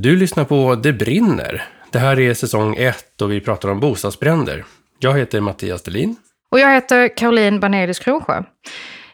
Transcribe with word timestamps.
Du 0.00 0.16
lyssnar 0.16 0.44
på 0.44 0.74
Det 0.74 0.92
brinner. 0.92 1.62
Det 1.90 1.98
här 1.98 2.20
är 2.20 2.34
säsong 2.34 2.76
1 2.78 3.22
och 3.22 3.32
vi 3.32 3.40
pratar 3.40 3.68
om 3.68 3.80
bostadsbränder. 3.80 4.64
Jag 4.98 5.18
heter 5.18 5.40
Mattias 5.40 5.82
Delin. 5.82 6.16
Och 6.50 6.60
jag 6.60 6.74
heter 6.74 7.16
Caroline 7.16 7.60
Banelius 7.60 7.98
Kronsjö. 7.98 8.42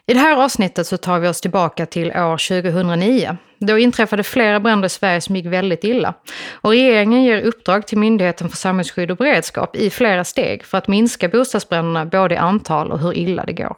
I 0.07 0.13
det 0.13 0.19
här 0.19 0.43
avsnittet 0.43 0.87
så 0.87 0.97
tar 0.97 1.19
vi 1.19 1.27
oss 1.27 1.41
tillbaka 1.41 1.85
till 1.85 2.07
år 2.07 2.61
2009. 2.61 3.37
Då 3.59 3.77
inträffade 3.77 4.23
flera 4.23 4.59
bränder 4.59 4.85
i 4.85 4.89
Sverige 4.89 5.21
som 5.21 5.35
gick 5.35 5.45
väldigt 5.45 5.83
illa. 5.83 6.13
Och 6.51 6.71
regeringen 6.71 7.23
ger 7.23 7.41
uppdrag 7.41 7.87
till 7.87 7.97
Myndigheten 7.97 8.49
för 8.49 8.57
samhällsskydd 8.57 9.11
och 9.11 9.17
beredskap 9.17 9.75
i 9.75 9.89
flera 9.89 10.23
steg 10.23 10.63
för 10.63 10.77
att 10.77 10.87
minska 10.87 11.29
bostadsbränderna 11.29 12.05
både 12.05 12.35
i 12.35 12.37
antal 12.37 12.91
och 12.91 12.99
hur 12.99 13.17
illa 13.17 13.45
det 13.45 13.53
går. 13.53 13.75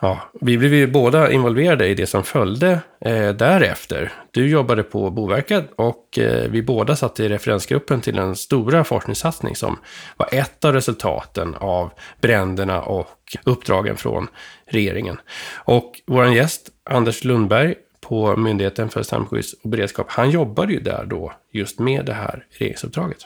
Ja, 0.00 0.20
vi 0.40 0.58
blev 0.58 0.74
ju 0.74 0.86
båda 0.86 1.30
involverade 1.30 1.86
i 1.86 1.94
det 1.94 2.06
som 2.06 2.24
följde 2.24 2.80
eh, 3.00 3.28
därefter. 3.28 4.12
Du 4.30 4.48
jobbade 4.48 4.82
på 4.82 5.10
Boverket 5.10 5.70
och 5.76 6.18
eh, 6.18 6.50
vi 6.50 6.62
båda 6.62 6.96
satt 6.96 7.20
i 7.20 7.28
referensgruppen 7.28 8.00
till 8.00 8.16
den 8.16 8.36
stora 8.36 8.84
forskningssatsning 8.84 9.56
som 9.56 9.78
var 10.16 10.28
ett 10.32 10.64
av 10.64 10.72
resultaten 10.72 11.54
av 11.54 11.90
bränderna 12.20 12.82
och 12.82 13.36
uppdragen 13.44 13.96
från 13.96 14.28
regeringen. 14.66 15.20
Och 15.54 16.00
vår 16.06 16.26
gäst, 16.26 16.68
Anders 16.90 17.24
Lundberg 17.24 17.74
på 18.00 18.36
Myndigheten 18.36 18.88
för 18.88 19.02
samhällsskydd 19.02 19.44
och 19.62 19.70
beredskap, 19.70 20.06
han 20.10 20.30
jobbade 20.30 20.72
ju 20.72 20.80
där 20.80 21.04
då 21.06 21.32
just 21.52 21.78
med 21.78 22.04
det 22.04 22.14
här 22.14 22.46
regeringsuppdraget. 22.50 23.18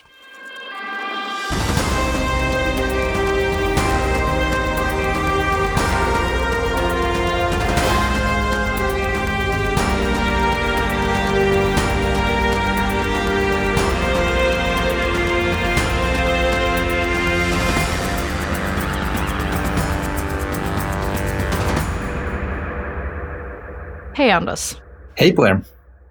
Hej 24.20 24.30
Anders! 24.30 24.76
Hej 25.14 25.32
på 25.32 25.46
er! 25.46 25.60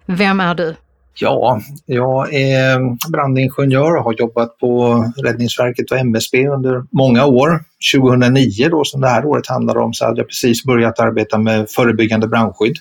Vem 0.06 0.40
är 0.40 0.56
du? 0.56 0.76
Ja, 1.20 1.62
jag 1.86 2.34
är 2.34 2.80
brandingenjör 3.12 3.96
och 3.98 4.04
har 4.04 4.14
jobbat 4.14 4.58
på 4.58 5.04
Räddningsverket 5.24 5.92
och 5.92 5.98
MSB 5.98 6.48
under 6.48 6.84
många 6.92 7.26
år. 7.26 7.64
2009 7.96 8.70
då, 8.72 8.84
som 8.84 9.02
det 9.02 9.08
här 9.08 9.26
året 9.26 9.48
handlar 9.48 9.78
om, 9.78 9.94
så 9.94 10.06
hade 10.06 10.20
jag 10.20 10.28
precis 10.28 10.64
börjat 10.64 11.00
arbeta 11.00 11.38
med 11.38 11.70
förebyggande 11.70 12.28
brandskydd. 12.28 12.76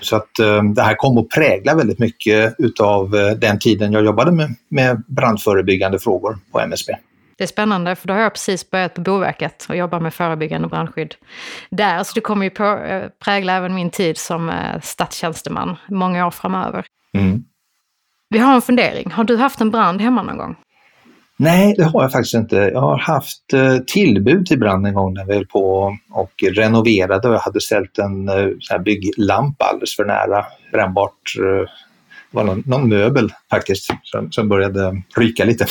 Så 0.00 0.16
att 0.16 0.38
eh, 0.38 0.62
det 0.62 0.82
här 0.82 0.94
kom 0.94 1.18
att 1.18 1.28
prägla 1.28 1.74
väldigt 1.74 1.98
mycket 1.98 2.54
utav 2.58 3.16
eh, 3.16 3.30
den 3.30 3.58
tiden 3.58 3.92
jag 3.92 4.04
jobbade 4.04 4.32
med, 4.32 4.54
med 4.68 5.02
brandförebyggande 5.06 5.98
frågor 5.98 6.38
på 6.52 6.60
MSB. 6.60 6.92
Det 7.36 7.44
är 7.44 7.48
spännande, 7.48 7.96
för 7.96 8.08
då 8.08 8.14
har 8.14 8.20
jag 8.20 8.32
precis 8.32 8.70
börjat 8.70 8.94
på 8.94 9.00
Boverket 9.00 9.66
och 9.68 9.76
jobbar 9.76 10.00
med 10.00 10.14
förebyggande 10.14 10.68
brandskydd 10.68 11.14
där. 11.70 12.02
Så 12.02 12.12
det 12.14 12.20
kommer 12.20 12.44
ju 12.44 12.50
på, 12.50 12.64
eh, 12.64 13.08
prägla 13.24 13.52
även 13.52 13.74
min 13.74 13.90
tid 13.90 14.18
som 14.18 14.48
eh, 14.48 14.80
statstjänsteman 14.82 15.76
många 15.88 16.26
år 16.26 16.30
framöver. 16.30 16.86
Mm. 17.18 17.44
Vi 18.28 18.38
har 18.38 18.54
en 18.54 18.62
fundering. 18.62 19.10
Har 19.10 19.24
du 19.24 19.36
haft 19.36 19.60
en 19.60 19.70
brand 19.70 20.00
hemma 20.00 20.22
någon 20.22 20.38
gång? 20.38 20.56
Nej, 21.36 21.74
det 21.76 21.84
har 21.84 22.02
jag 22.02 22.12
faktiskt 22.12 22.34
inte. 22.34 22.56
Jag 22.56 22.80
har 22.80 22.98
haft 22.98 23.52
eh, 23.52 23.78
tillbud 23.78 24.46
till 24.46 24.58
brand 24.58 24.86
en 24.86 24.94
gång 24.94 25.14
när 25.14 25.24
vi 25.24 25.34
höll 25.34 25.46
på 25.46 25.96
och 26.10 26.32
renoverade 26.56 27.28
och 27.28 27.34
jag 27.34 27.40
hade 27.40 27.60
ställt 27.60 27.98
en 27.98 28.30
sån 28.60 28.82
bygglampa 28.82 29.64
alldeles 29.64 29.96
för 29.96 30.04
nära 30.04 30.44
brännbart. 30.72 31.34
Det 31.36 31.66
var 32.30 32.44
någon, 32.44 32.62
någon 32.66 32.88
möbel 32.88 33.32
faktiskt 33.50 33.90
som, 34.02 34.32
som 34.32 34.48
började 34.48 35.02
ryka 35.16 35.44
lite. 35.44 35.66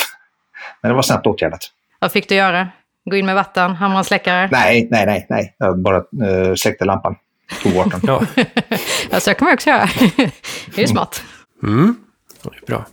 Men 0.81 0.89
det 0.89 0.95
var 0.95 1.01
snabbt 1.01 1.27
åtgärdat. 1.27 1.71
Vad 1.99 2.11
fick 2.11 2.29
du 2.29 2.35
göra? 2.35 2.69
Gå 3.05 3.15
in 3.15 3.25
med 3.25 3.35
vatten, 3.35 3.71
hamra 3.71 3.99
och 3.99 4.05
släckare? 4.05 4.49
Nej, 4.51 4.87
nej, 4.91 5.05
nej, 5.05 5.25
nej. 5.29 5.55
Jag 5.57 5.79
bara 5.79 5.97
uh, 5.97 6.55
släckte 6.55 6.85
lampan. 6.85 7.15
Tog 7.63 7.73
bort 7.73 7.91
den. 7.91 8.01
ja. 8.03 8.25
ja, 9.11 9.19
så 9.19 9.33
kan 9.33 9.45
man 9.45 9.53
också 9.53 9.69
göra. 9.69 9.89
det 10.65 10.77
är 10.77 10.81
ju 10.81 10.87
smart. 10.87 11.23
Mm, 11.63 11.95
det 12.43 12.49
är 12.49 12.65
bra. 12.65 12.85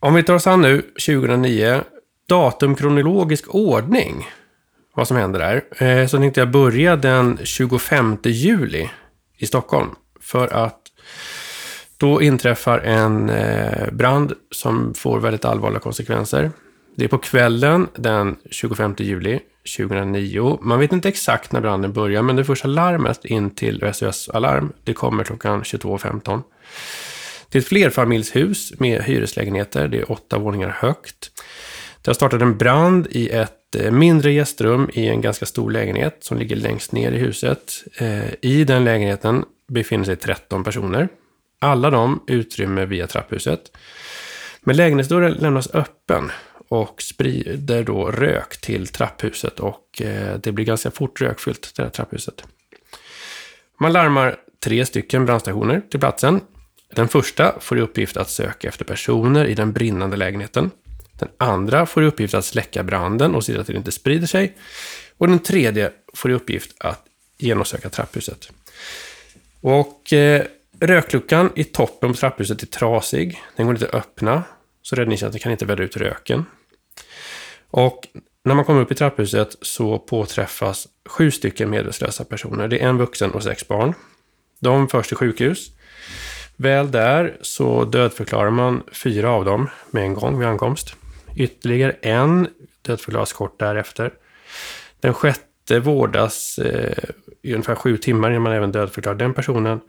Om 0.00 0.14
vi 0.14 0.22
tar 0.22 0.34
oss 0.34 0.46
an 0.46 0.60
nu, 0.60 0.82
2009. 0.82 1.80
Datum 2.28 2.74
kronologisk 2.74 3.54
ordning. 3.54 4.28
Vad 4.94 5.08
som 5.08 5.16
händer 5.16 5.40
där. 5.40 5.86
Eh, 5.86 6.06
så 6.06 6.18
tänkte 6.18 6.40
jag 6.40 6.50
börja 6.50 6.96
den 6.96 7.38
25 7.44 8.18
juli 8.24 8.90
i 9.38 9.46
Stockholm. 9.46 9.88
För 10.20 10.64
att 10.64 10.80
då 11.96 12.22
inträffar 12.22 12.78
en 12.78 13.30
eh, 13.30 13.90
brand 13.92 14.32
som 14.50 14.94
får 14.94 15.20
väldigt 15.20 15.44
allvarliga 15.44 15.80
konsekvenser. 15.80 16.50
Det 16.96 17.04
är 17.04 17.08
på 17.08 17.18
kvällen 17.18 17.88
den 17.96 18.36
25 18.50 18.94
juli 18.98 19.40
2009. 19.76 20.58
Man 20.62 20.78
vet 20.78 20.92
inte 20.92 21.08
exakt 21.08 21.52
när 21.52 21.60
branden 21.60 21.92
börjar, 21.92 22.22
men 22.22 22.36
det 22.36 22.44
första 22.44 22.68
larmet 22.68 23.24
in 23.24 23.50
till 23.50 23.90
SOS 23.94 24.28
Alarm, 24.28 24.72
det 24.84 24.92
kommer 24.92 25.24
klockan 25.24 25.62
22.15. 25.62 26.42
Det 27.48 27.58
är 27.58 27.60
ett 27.60 27.68
flerfamiljshus 27.68 28.72
med 28.80 29.02
hyreslägenheter. 29.02 29.88
Det 29.88 29.98
är 29.98 30.12
åtta 30.12 30.38
våningar 30.38 30.68
högt. 30.68 31.30
Det 32.02 32.08
har 32.08 32.14
startat 32.14 32.42
en 32.42 32.58
brand 32.58 33.06
i 33.10 33.28
ett 33.28 33.76
eh, 33.76 33.90
mindre 33.90 34.32
gästrum 34.32 34.90
i 34.92 35.08
en 35.08 35.20
ganska 35.20 35.46
stor 35.46 35.70
lägenhet 35.70 36.16
som 36.20 36.38
ligger 36.38 36.56
längst 36.56 36.92
ner 36.92 37.12
i 37.12 37.18
huset. 37.18 37.72
Eh, 37.98 38.34
I 38.40 38.64
den 38.64 38.84
lägenheten 38.84 39.44
befinner 39.68 40.04
sig 40.04 40.16
13 40.16 40.64
personer. 40.64 41.08
Alla 41.64 41.90
de 41.90 42.22
utrymmer 42.26 42.86
via 42.86 43.06
trapphuset. 43.06 43.76
Men 44.60 44.76
lägenhetsdörren 44.76 45.32
lämnas 45.32 45.74
öppen 45.74 46.30
och 46.68 47.02
sprider 47.02 47.84
då 47.84 48.10
rök 48.10 48.60
till 48.60 48.86
trapphuset 48.86 49.60
och 49.60 50.02
eh, 50.02 50.38
det 50.38 50.52
blir 50.52 50.64
ganska 50.64 50.90
fort 50.90 51.20
rökfyllt, 51.20 51.72
det 51.76 51.82
här 51.82 51.90
trapphuset. 51.90 52.44
Man 53.80 53.92
larmar 53.92 54.36
tre 54.64 54.86
stycken 54.86 55.26
brandstationer 55.26 55.82
till 55.90 56.00
platsen. 56.00 56.40
Den 56.94 57.08
första 57.08 57.60
får 57.60 57.78
i 57.78 57.80
uppgift 57.80 58.16
att 58.16 58.30
söka 58.30 58.68
efter 58.68 58.84
personer 58.84 59.44
i 59.44 59.54
den 59.54 59.72
brinnande 59.72 60.16
lägenheten. 60.16 60.70
Den 61.18 61.28
andra 61.38 61.86
får 61.86 62.02
i 62.02 62.06
uppgift 62.06 62.34
att 62.34 62.44
släcka 62.44 62.82
branden 62.82 63.34
och 63.34 63.44
se 63.44 63.52
till 63.52 63.60
att 63.60 63.66
den 63.66 63.76
inte 63.76 63.92
sprider 63.92 64.26
sig. 64.26 64.56
Och 65.18 65.28
den 65.28 65.38
tredje 65.38 65.90
får 66.14 66.30
i 66.30 66.34
uppgift 66.34 66.74
att 66.78 67.04
genomsöka 67.38 67.88
trapphuset. 67.88 68.50
Och 69.60 70.12
eh, 70.12 70.42
rökluckan 70.80 71.50
i 71.54 71.64
toppen 71.64 72.12
på 72.12 72.16
trapphuset 72.16 72.62
är 72.62 72.66
trasig. 72.66 73.42
Den 73.56 73.66
går 73.66 73.74
inte 73.74 73.88
att 73.88 73.94
öppna. 73.94 74.42
Så 74.82 74.96
räddningstjänsten 74.96 75.40
kan 75.40 75.52
inte 75.52 75.66
vädra 75.66 75.84
ut 75.84 75.96
röken. 75.96 76.44
Och 77.70 78.08
när 78.44 78.54
man 78.54 78.64
kommer 78.64 78.80
upp 78.80 78.92
i 78.92 78.94
trapphuset 78.94 79.56
så 79.60 79.98
påträffas 79.98 80.88
sju 81.08 81.30
stycken 81.30 81.70
medvetslösa 81.70 82.24
personer. 82.24 82.68
Det 82.68 82.82
är 82.82 82.88
en 82.88 82.98
vuxen 82.98 83.30
och 83.30 83.42
sex 83.42 83.68
barn. 83.68 83.94
De 84.60 84.88
förs 84.88 85.08
till 85.08 85.16
sjukhus. 85.16 85.70
Väl 86.56 86.90
där 86.90 87.36
så 87.40 87.84
dödförklarar 87.84 88.50
man 88.50 88.82
fyra 88.92 89.30
av 89.30 89.44
dem 89.44 89.70
med 89.90 90.02
en 90.02 90.14
gång 90.14 90.38
vid 90.38 90.48
ankomst. 90.48 90.96
Ytterligare 91.36 91.92
en 91.92 92.48
dödförklaras 92.82 93.32
kort 93.32 93.58
därefter. 93.58 94.12
Den 95.00 95.14
sjätte 95.14 95.80
vårdas 95.80 96.58
eh, 96.58 97.10
i 97.42 97.52
ungefär 97.52 97.74
sju 97.74 97.96
timmar 97.96 98.30
innan 98.30 98.42
man 98.42 98.52
även 98.52 98.72
dödförklarar 98.72 99.16
den 99.16 99.34
personen. 99.34 99.80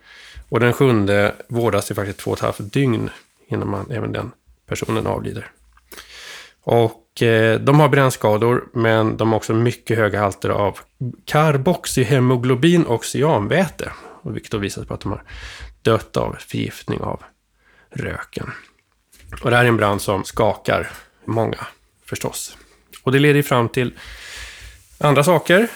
Och 0.49 0.59
den 0.59 0.73
sjunde 0.73 1.35
vårdas 1.47 1.91
i 1.91 1.95
faktiskt 1.95 2.19
två 2.19 2.31
och 2.31 2.37
ett 2.37 2.43
halvt 2.43 2.73
dygn 2.73 3.09
innan 3.47 3.69
man, 3.69 3.91
även 3.91 4.11
den 4.11 4.31
personen 4.67 5.07
avlider. 5.07 5.51
Och 6.63 7.21
eh, 7.21 7.59
de 7.59 7.79
har 7.79 7.89
brännskador, 7.89 8.69
men 8.73 9.17
de 9.17 9.29
har 9.29 9.37
också 9.37 9.53
mycket 9.53 9.97
höga 9.97 10.19
halter 10.19 10.49
av 10.49 10.79
karboxyhemoglobin 11.25 12.83
och 12.83 13.05
cyanväte. 13.05 13.91
Vilket 14.23 14.51
då 14.51 14.57
visar 14.57 14.85
på 14.85 14.93
att 14.93 14.99
de 14.99 15.11
har 15.11 15.23
dött 15.81 16.17
av 16.17 16.35
förgiftning 16.39 17.01
av 17.01 17.23
röken. 17.89 18.51
Och 19.43 19.49
det 19.49 19.55
här 19.55 19.63
är 19.63 19.69
en 19.69 19.77
brand 19.77 20.01
som 20.01 20.23
skakar 20.23 20.91
många, 21.25 21.67
förstås. 22.05 22.57
Och 23.03 23.11
det 23.11 23.19
leder 23.19 23.41
fram 23.41 23.69
till 23.69 23.93
andra 24.97 25.23
saker. 25.23 25.67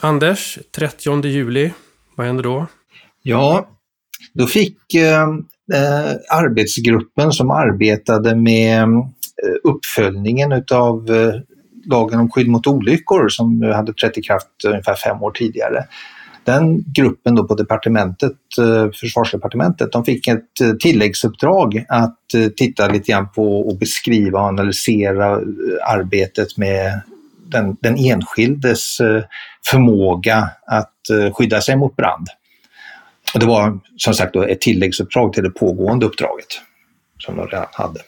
Anders, 0.00 0.58
30 0.72 1.26
juli, 1.26 1.72
vad 2.14 2.26
händer 2.26 2.42
då? 2.42 2.66
Ja, 3.22 3.68
då 4.32 4.46
fick 4.46 4.94
eh, 4.94 5.28
eh, 5.72 6.12
arbetsgruppen 6.30 7.32
som 7.32 7.50
arbetade 7.50 8.36
med 8.36 8.82
eh, 8.82 9.54
uppföljningen 9.64 10.52
utav 10.52 11.10
eh, 11.10 11.34
lagen 11.90 12.20
om 12.20 12.30
skydd 12.30 12.48
mot 12.48 12.66
olyckor 12.66 13.28
som 13.28 13.62
hade 13.62 13.92
trätt 13.92 14.18
i 14.18 14.22
kraft 14.22 14.64
ungefär 14.66 14.94
fem 14.94 15.22
år 15.22 15.30
tidigare. 15.30 15.84
Den 16.48 16.84
gruppen 16.86 17.34
då 17.34 17.44
på 17.44 17.54
departementet, 17.54 18.36
eh, 18.60 18.90
försvarsdepartementet, 19.00 19.92
de 19.92 20.04
fick 20.04 20.28
ett 20.28 20.60
eh, 20.62 20.72
tilläggsuppdrag 20.72 21.84
att 21.88 22.34
eh, 22.34 22.48
titta 22.48 22.88
lite 22.88 23.12
grann 23.12 23.28
på 23.32 23.60
och 23.60 23.78
beskriva 23.78 24.40
och 24.40 24.46
analysera 24.46 25.32
eh, 25.32 25.40
arbetet 25.94 26.56
med 26.56 27.00
den, 27.46 27.76
den 27.80 27.96
enskildes 27.96 28.98
förmåga 29.70 30.50
att 30.66 31.34
skydda 31.34 31.60
sig 31.60 31.76
mot 31.76 31.96
brand. 31.96 32.26
Och 33.34 33.40
det 33.40 33.46
var 33.46 33.80
som 33.96 34.14
sagt 34.14 34.34
då 34.34 34.42
ett 34.42 34.60
tilläggsuppdrag 34.60 35.32
till 35.32 35.42
det 35.42 35.50
pågående 35.50 36.06
uppdraget. 36.06 36.60
som 37.18 37.36
de 37.36 37.46
redan 37.46 37.66
hade. 37.72 38.00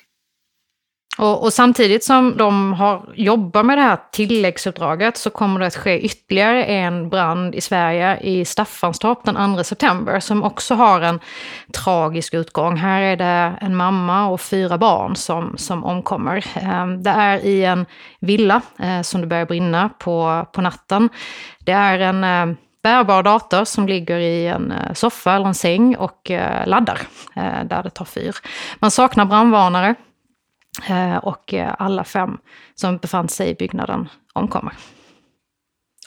Och, 1.18 1.42
och, 1.42 1.52
samtidigt 1.52 2.04
som 2.04 2.36
de 2.36 2.72
har 2.72 3.12
jobbat 3.14 3.66
med 3.66 3.78
det 3.78 3.82
här 3.82 3.98
tilläggsuppdraget 4.12 5.16
så 5.16 5.30
kommer 5.30 5.60
det 5.60 5.66
att 5.66 5.76
ske 5.76 6.00
ytterligare 6.00 6.64
en 6.64 7.08
brand 7.08 7.54
i 7.54 7.60
Sverige 7.60 8.18
i 8.20 8.44
Staffanstorp 8.44 9.24
den 9.24 9.56
2 9.56 9.64
september 9.64 10.20
som 10.20 10.42
också 10.42 10.74
har 10.74 11.00
en 11.00 11.20
tragisk 11.72 12.34
utgång. 12.34 12.76
Här 12.76 13.02
är 13.02 13.16
det 13.16 13.58
en 13.60 13.76
mamma 13.76 14.28
och 14.28 14.40
fyra 14.40 14.78
barn 14.78 15.16
som, 15.16 15.54
som 15.58 15.84
omkommer. 15.84 16.46
Ehm, 16.54 17.02
det 17.02 17.10
är 17.10 17.38
i 17.38 17.64
en 17.64 17.86
villa 18.20 18.60
eh, 18.78 19.02
som 19.02 19.20
det 19.20 19.26
börjar 19.26 19.46
brinna 19.46 19.88
på, 19.88 20.46
på 20.52 20.60
natten. 20.60 21.08
Det 21.58 21.72
är 21.72 21.98
en 21.98 22.24
eh, 22.24 22.56
bärbar 22.82 23.22
dator 23.22 23.64
som 23.64 23.88
ligger 23.88 24.18
i 24.18 24.46
en 24.46 24.72
eh, 24.72 24.92
soffa 24.92 25.34
eller 25.34 25.46
en 25.46 25.54
säng 25.54 25.96
och 25.96 26.30
eh, 26.30 26.66
laddar 26.66 27.00
eh, 27.36 27.64
där 27.64 27.82
det 27.82 27.90
tar 27.90 28.04
fyr. 28.04 28.36
Man 28.78 28.90
saknar 28.90 29.24
brandvarnare. 29.24 29.94
Och 31.22 31.54
alla 31.78 32.04
fem 32.04 32.38
som 32.74 32.96
befann 32.96 33.28
sig 33.28 33.50
i 33.50 33.54
byggnaden 33.54 34.08
omkommer. 34.32 34.72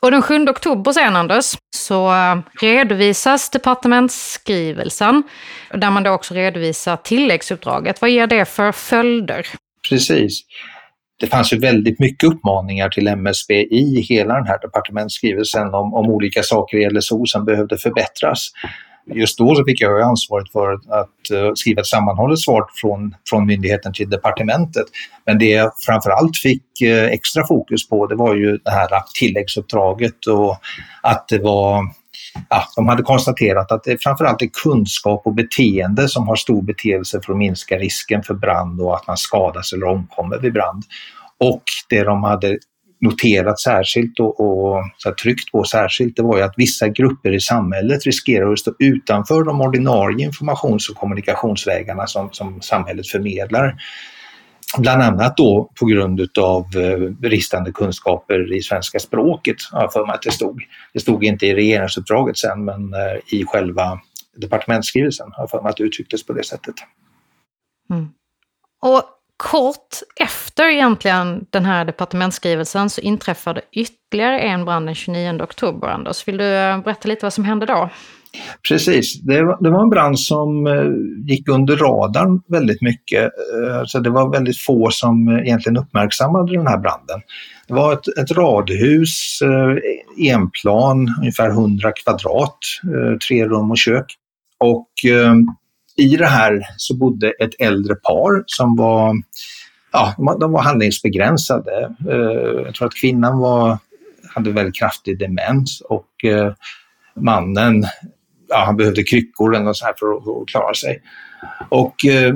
Och 0.01 0.11
den 0.11 0.21
7 0.21 0.47
oktober 0.47 0.91
sen, 0.91 1.15
Anders, 1.15 1.45
så 1.75 2.11
redovisas 2.61 3.49
departementsskrivelsen, 3.49 5.23
där 5.73 5.91
man 5.91 6.03
då 6.03 6.11
också 6.11 6.33
redovisar 6.33 6.97
tilläggsuppdraget. 6.97 8.01
Vad 8.01 8.09
ger 8.09 8.27
det 8.27 8.45
för 8.45 8.71
följder? 8.71 9.47
Precis. 9.89 10.41
Det 11.19 11.27
fanns 11.27 11.53
ju 11.53 11.59
väldigt 11.59 11.99
mycket 11.99 12.29
uppmaningar 12.29 12.89
till 12.89 13.07
MSB 13.07 13.53
i 13.53 14.01
hela 14.01 14.33
den 14.33 14.47
här 14.47 14.59
departementsskrivelsen 14.61 15.73
om, 15.73 15.93
om 15.93 16.09
olika 16.09 16.43
saker 16.43 16.77
i 16.77 16.89
LSO 16.89 17.25
som 17.25 17.45
behövde 17.45 17.77
förbättras 17.77 18.51
just 19.05 19.37
då 19.37 19.55
så 19.55 19.65
fick 19.65 19.81
jag 19.81 20.01
ansvaret 20.01 20.51
för 20.51 20.73
att 20.73 21.31
eh, 21.31 21.51
skriva 21.55 21.81
ett 21.81 21.87
sammanhållet 21.87 22.39
svar 22.39 22.65
från, 22.81 23.15
från 23.29 23.45
myndigheten 23.45 23.93
till 23.93 24.09
departementet. 24.09 24.85
Men 25.25 25.39
det 25.39 25.49
jag 25.49 25.71
framförallt 25.85 26.37
fick 26.37 26.81
eh, 26.81 27.05
extra 27.05 27.47
fokus 27.47 27.89
på 27.89 28.07
det 28.07 28.15
var 28.15 28.35
ju 28.35 28.57
det 28.57 28.71
här 28.71 28.89
tilläggsuppdraget 29.19 30.27
och 30.27 30.57
att 31.01 31.27
det 31.27 31.39
var 31.39 31.83
Ja, 32.49 32.63
de 32.75 32.87
hade 32.87 33.03
konstaterat 33.03 33.71
att 33.71 33.83
det 33.83 34.03
framförallt 34.03 34.41
är 34.41 34.49
kunskap 34.63 35.21
och 35.25 35.33
beteende 35.33 36.09
som 36.09 36.27
har 36.27 36.35
stor 36.35 36.61
betydelse 36.61 37.21
för 37.25 37.33
att 37.33 37.39
minska 37.39 37.77
risken 37.77 38.23
för 38.23 38.33
brand 38.33 38.81
och 38.81 38.95
att 38.95 39.07
man 39.07 39.17
skadas 39.17 39.73
eller 39.73 39.85
omkommer 39.85 40.39
vid 40.39 40.53
brand. 40.53 40.83
Och 41.39 41.63
det 41.89 42.03
de 42.03 42.23
hade 42.23 42.57
noterat 43.01 43.59
särskilt 43.59 44.19
och, 44.19 44.39
och 44.39 44.83
så 44.97 45.09
här, 45.09 45.15
tryckt 45.15 45.51
på 45.51 45.63
särskilt, 45.63 46.15
det 46.15 46.23
var 46.23 46.37
ju 46.37 46.43
att 46.43 46.53
vissa 46.57 46.87
grupper 46.87 47.31
i 47.31 47.39
samhället 47.39 48.05
riskerar 48.05 48.51
att 48.51 48.59
stå 48.59 48.73
utanför 48.79 49.43
de 49.43 49.61
ordinarie 49.61 50.25
informations 50.25 50.89
och 50.89 50.95
kommunikationsvägarna 50.95 52.07
som, 52.07 52.29
som 52.31 52.61
samhället 52.61 53.07
förmedlar. 53.07 53.75
Bland 54.77 55.01
annat 55.01 55.37
då 55.37 55.71
på 55.79 55.85
grund 55.85 56.19
utav 56.19 56.65
eh, 56.75 57.09
bristande 57.09 57.71
kunskaper 57.71 58.53
i 58.53 58.61
svenska 58.61 58.99
språket, 58.99 59.55
har 59.71 59.81
jag 59.81 59.93
för 59.93 60.05
mig 60.05 60.15
att 60.15 60.21
det 60.21 60.31
stod. 60.31 60.61
Det 60.93 60.99
stod 60.99 61.23
inte 61.23 61.45
i 61.45 61.53
regeringsuppdraget 61.53 62.37
sen, 62.37 62.65
men 62.65 62.93
eh, 62.93 63.39
i 63.39 63.45
själva 63.45 63.99
departementsskrivelsen 64.37 65.31
har 65.31 65.43
jag 65.43 65.49
för 65.49 65.61
mig 65.61 65.69
att 65.69 65.77
det 65.77 65.83
uttrycktes 65.83 66.25
på 66.25 66.33
det 66.33 66.43
sättet. 66.43 66.75
Mm. 67.89 68.09
Och 68.81 69.03
kort 69.37 69.95
efter 70.15 70.65
egentligen 70.65 71.45
den 71.49 71.65
här 71.65 71.85
departementsskrivelsen 71.85 72.89
så 72.89 73.01
inträffade 73.01 73.61
ytterligare 73.71 74.39
en 74.39 74.65
brand 74.65 74.87
den 74.87 74.95
29 74.95 75.41
oktober. 75.41 75.87
Anders, 75.87 76.27
vill 76.27 76.37
du 76.37 76.45
eh, 76.45 76.81
berätta 76.81 77.07
lite 77.07 77.25
vad 77.25 77.33
som 77.33 77.45
hände 77.45 77.65
då? 77.65 77.89
Precis, 78.67 79.21
det 79.21 79.43
var, 79.43 79.63
det 79.63 79.69
var 79.69 79.83
en 79.83 79.89
brand 79.89 80.19
som 80.19 80.67
eh, 80.67 80.91
gick 81.27 81.49
under 81.49 81.77
radarn 81.77 82.41
väldigt 82.47 82.81
mycket. 82.81 83.23
Eh, 83.23 83.83
så 83.85 83.99
det 83.99 84.09
var 84.09 84.31
väldigt 84.31 84.61
få 84.61 84.89
som 84.91 85.27
eh, 85.27 85.39
egentligen 85.39 85.77
uppmärksammade 85.77 86.57
den 86.57 86.67
här 86.67 86.77
branden. 86.77 87.21
Det 87.67 87.73
var 87.73 87.93
ett, 87.93 88.07
ett 88.07 88.31
radhus, 88.31 89.39
enplan, 90.19 91.15
ungefär 91.19 91.49
100 91.49 91.91
kvadrat, 91.91 92.57
tre 93.27 93.45
rum 93.45 93.71
och 93.71 93.77
kök. 93.77 94.05
Och 94.57 94.89
i 95.97 96.15
det 96.15 96.25
här 96.25 96.61
så 96.77 96.95
bodde 96.95 97.29
ett 97.29 97.51
äldre 97.59 97.95
par 97.95 98.43
som 98.45 98.75
var, 98.75 99.15
ja, 99.91 100.15
de 100.39 100.51
var 100.51 100.61
handlingsbegränsade. 100.61 101.95
Jag 102.65 102.75
tror 102.75 102.87
att 102.87 102.95
kvinnan 102.95 103.39
var, 103.39 103.77
hade 104.35 104.51
väldigt 104.51 104.75
kraftig 104.75 105.19
demens 105.19 105.81
och 105.81 106.09
mannen 107.15 107.85
ja, 108.53 108.63
han 108.65 108.77
behövde 108.77 109.03
kryckor 109.03 109.55
eller 109.55 109.65
något 109.65 109.77
så 109.77 109.85
här 109.85 109.93
för 109.99 110.41
att, 110.41 110.47
klara 110.47 110.73
sig. 110.73 111.01
Och 111.69 112.05
eh, 112.05 112.33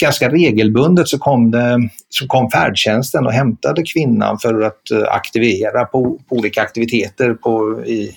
ganska 0.00 0.28
regelbundet 0.28 1.08
så 1.08 1.18
kom, 1.18 1.50
det, 1.50 1.88
så 2.08 2.26
kom 2.26 2.50
färdtjänsten 2.50 3.26
och 3.26 3.32
hämtade 3.32 3.82
kvinnan 3.82 4.38
för 4.38 4.62
att 4.62 4.90
eh, 4.90 5.14
aktivera 5.14 5.84
på, 5.84 6.18
på, 6.28 6.36
olika 6.36 6.62
aktiviteter 6.62 7.34
på, 7.34 7.82
i, 7.86 8.16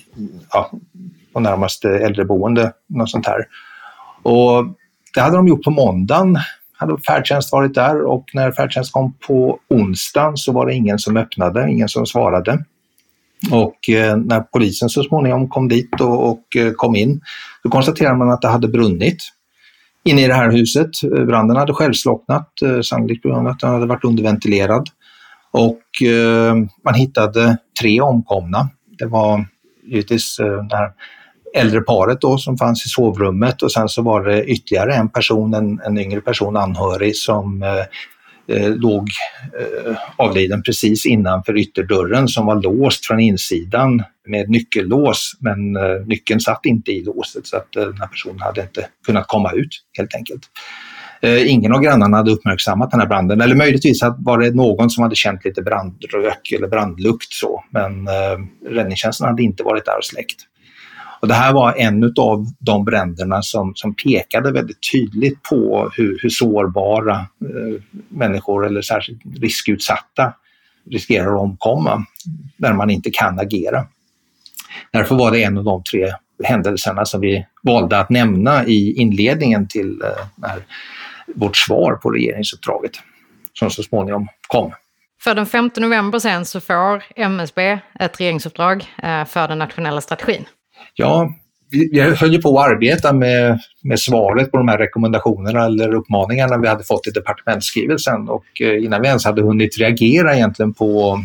ja, 0.52 0.70
på 1.32 1.40
närmaste 1.40 1.88
äldreboende. 1.88 2.72
Något 2.88 3.10
sånt 3.10 3.26
här. 3.26 3.44
Och 4.22 4.66
det 5.14 5.20
hade 5.20 5.36
de 5.36 5.48
gjort 5.48 5.62
på 5.62 5.70
måndagen, 5.70 6.38
hade 6.76 6.98
färdtjänst 7.06 7.52
varit 7.52 7.74
där 7.74 8.02
och 8.02 8.24
när 8.32 8.52
färdtjänst 8.52 8.92
kom 8.92 9.12
på 9.26 9.58
onsdagen 9.68 10.36
så 10.36 10.52
var 10.52 10.66
det 10.66 10.74
ingen 10.74 10.98
som 10.98 11.16
öppnade, 11.16 11.70
ingen 11.70 11.88
som 11.88 12.06
svarade. 12.06 12.64
Och 13.50 13.88
eh, 13.88 14.16
när 14.16 14.40
polisen 14.40 14.88
så 14.88 15.02
småningom 15.02 15.48
kom 15.48 15.68
dit 15.68 16.00
och, 16.00 16.30
och 16.30 16.42
kom 16.76 16.96
in, 16.96 17.20
då 17.64 17.70
konstaterade 17.70 18.16
man 18.16 18.30
att 18.30 18.42
det 18.42 18.48
hade 18.48 18.68
brunnit 18.68 19.18
inne 20.04 20.24
i 20.24 20.26
det 20.26 20.34
här 20.34 20.50
huset. 20.50 20.90
Branden 21.26 21.56
hade 21.56 21.72
självslocknat, 21.72 22.62
eh, 22.62 22.80
sannolikt 22.80 23.22
på 23.22 23.28
grund 23.28 23.46
av 23.46 23.52
att 23.52 23.60
den 23.60 23.70
hade 23.70 23.86
varit 23.86 24.04
underventilerad. 24.04 24.88
Och 25.50 26.06
eh, 26.08 26.54
man 26.84 26.94
hittade 26.94 27.56
tre 27.80 28.00
omkomna. 28.00 28.68
Det 28.98 29.06
var 29.06 29.46
givetvis 29.86 30.38
eh, 30.38 30.64
det 30.64 30.76
här 30.76 30.90
äldre 31.56 31.80
paret 31.80 32.20
då 32.20 32.38
som 32.38 32.58
fanns 32.58 32.86
i 32.86 32.88
sovrummet 32.88 33.62
och 33.62 33.72
sen 33.72 33.88
så 33.88 34.02
var 34.02 34.24
det 34.24 34.44
ytterligare 34.44 34.94
en 34.94 35.08
person, 35.08 35.54
en, 35.54 35.80
en 35.80 35.98
yngre 35.98 36.20
person, 36.20 36.56
anhörig, 36.56 37.16
som 37.16 37.62
eh, 37.62 37.84
eh, 38.48 38.70
låg 38.70 39.08
eh, 39.60 39.96
avliden 40.16 40.62
precis 40.62 41.06
innanför 41.06 41.58
ytterdörren 41.58 42.28
som 42.28 42.46
var 42.46 42.62
låst 42.62 43.06
från 43.06 43.20
insidan 43.20 44.02
med 44.26 44.50
nyckellås 44.50 45.32
men 45.40 45.76
eh, 45.76 46.06
nyckeln 46.06 46.40
satt 46.40 46.66
inte 46.66 46.92
i 46.92 47.04
låset 47.04 47.46
så 47.46 47.56
att 47.56 47.76
eh, 47.76 47.84
den 47.84 47.98
här 48.00 48.06
personen 48.06 48.40
hade 48.40 48.60
inte 48.60 48.86
kunnat 49.06 49.28
komma 49.28 49.52
ut 49.52 49.82
helt 49.98 50.14
enkelt. 50.14 50.42
Eh, 51.22 51.52
ingen 51.52 51.72
av 51.72 51.80
grannarna 51.80 52.16
hade 52.16 52.30
uppmärksammat 52.30 52.90
den 52.90 53.00
här 53.00 53.06
branden 53.06 53.40
eller 53.40 53.54
möjligtvis 53.54 54.00
var 54.18 54.38
det 54.38 54.54
någon 54.54 54.90
som 54.90 55.02
hade 55.02 55.16
känt 55.16 55.44
lite 55.44 55.62
brandrök 55.62 56.52
eller 56.56 56.68
brandlukt 56.68 57.32
så 57.32 57.64
men 57.70 58.08
eh, 58.08 58.70
räddningstjänsten 58.70 59.26
hade 59.26 59.42
inte 59.42 59.62
varit 59.62 59.84
där 59.84 59.98
och 59.98 60.04
släckt. 60.04 60.36
Och 61.24 61.28
det 61.28 61.34
här 61.34 61.52
var 61.52 61.72
en 61.72 62.14
av 62.16 62.46
de 62.58 62.84
bränderna 62.84 63.42
som, 63.42 63.72
som 63.74 63.94
pekade 63.94 64.52
väldigt 64.52 64.78
tydligt 64.92 65.42
på 65.42 65.90
hur, 65.96 66.18
hur 66.22 66.28
sårbara 66.28 67.14
eh, 67.14 67.82
människor 68.08 68.66
eller 68.66 68.82
särskilt 68.82 69.20
riskutsatta 69.40 70.34
riskerar 70.90 71.34
att 71.34 71.40
omkomma 71.40 72.04
när 72.56 72.72
man 72.72 72.90
inte 72.90 73.10
kan 73.10 73.38
agera. 73.38 73.86
Därför 74.92 75.14
var 75.14 75.30
det 75.30 75.42
en 75.42 75.58
av 75.58 75.64
de 75.64 75.82
tre 75.82 76.12
händelserna 76.44 77.04
som 77.04 77.20
vi 77.20 77.46
valde 77.62 77.98
att 77.98 78.10
nämna 78.10 78.66
i 78.66 78.94
inledningen 78.96 79.68
till 79.68 80.02
eh, 80.02 80.48
här, 80.48 80.64
vårt 81.34 81.56
svar 81.56 81.94
på 81.94 82.10
regeringsuppdraget 82.10 82.92
som 83.52 83.70
så 83.70 83.82
småningom 83.82 84.28
kom. 84.48 84.72
För 85.22 85.34
den 85.34 85.46
5 85.46 85.70
november 85.76 86.18
sen 86.18 86.44
så 86.44 86.60
får 86.60 87.02
MSB 87.16 87.78
ett 88.00 88.20
regeringsuppdrag 88.20 88.84
eh, 89.02 89.24
för 89.24 89.48
den 89.48 89.58
nationella 89.58 90.00
strategin. 90.00 90.44
Ja, 90.94 91.34
vi 91.70 92.00
höll 92.00 92.32
ju 92.32 92.42
på 92.42 92.60
att 92.60 92.70
arbeta 92.70 93.12
med, 93.12 93.60
med 93.82 94.00
svaret 94.00 94.50
på 94.50 94.56
de 94.56 94.68
här 94.68 94.78
rekommendationerna 94.78 95.64
eller 95.64 95.94
uppmaningarna 95.94 96.58
vi 96.58 96.68
hade 96.68 96.84
fått 96.84 97.06
i 97.06 97.10
departementsskrivelsen 97.10 98.28
och 98.28 98.44
eh, 98.60 98.84
innan 98.84 99.02
vi 99.02 99.08
ens 99.08 99.24
hade 99.24 99.42
hunnit 99.42 99.78
reagera 99.78 100.34
egentligen 100.34 100.74
på, 100.74 101.24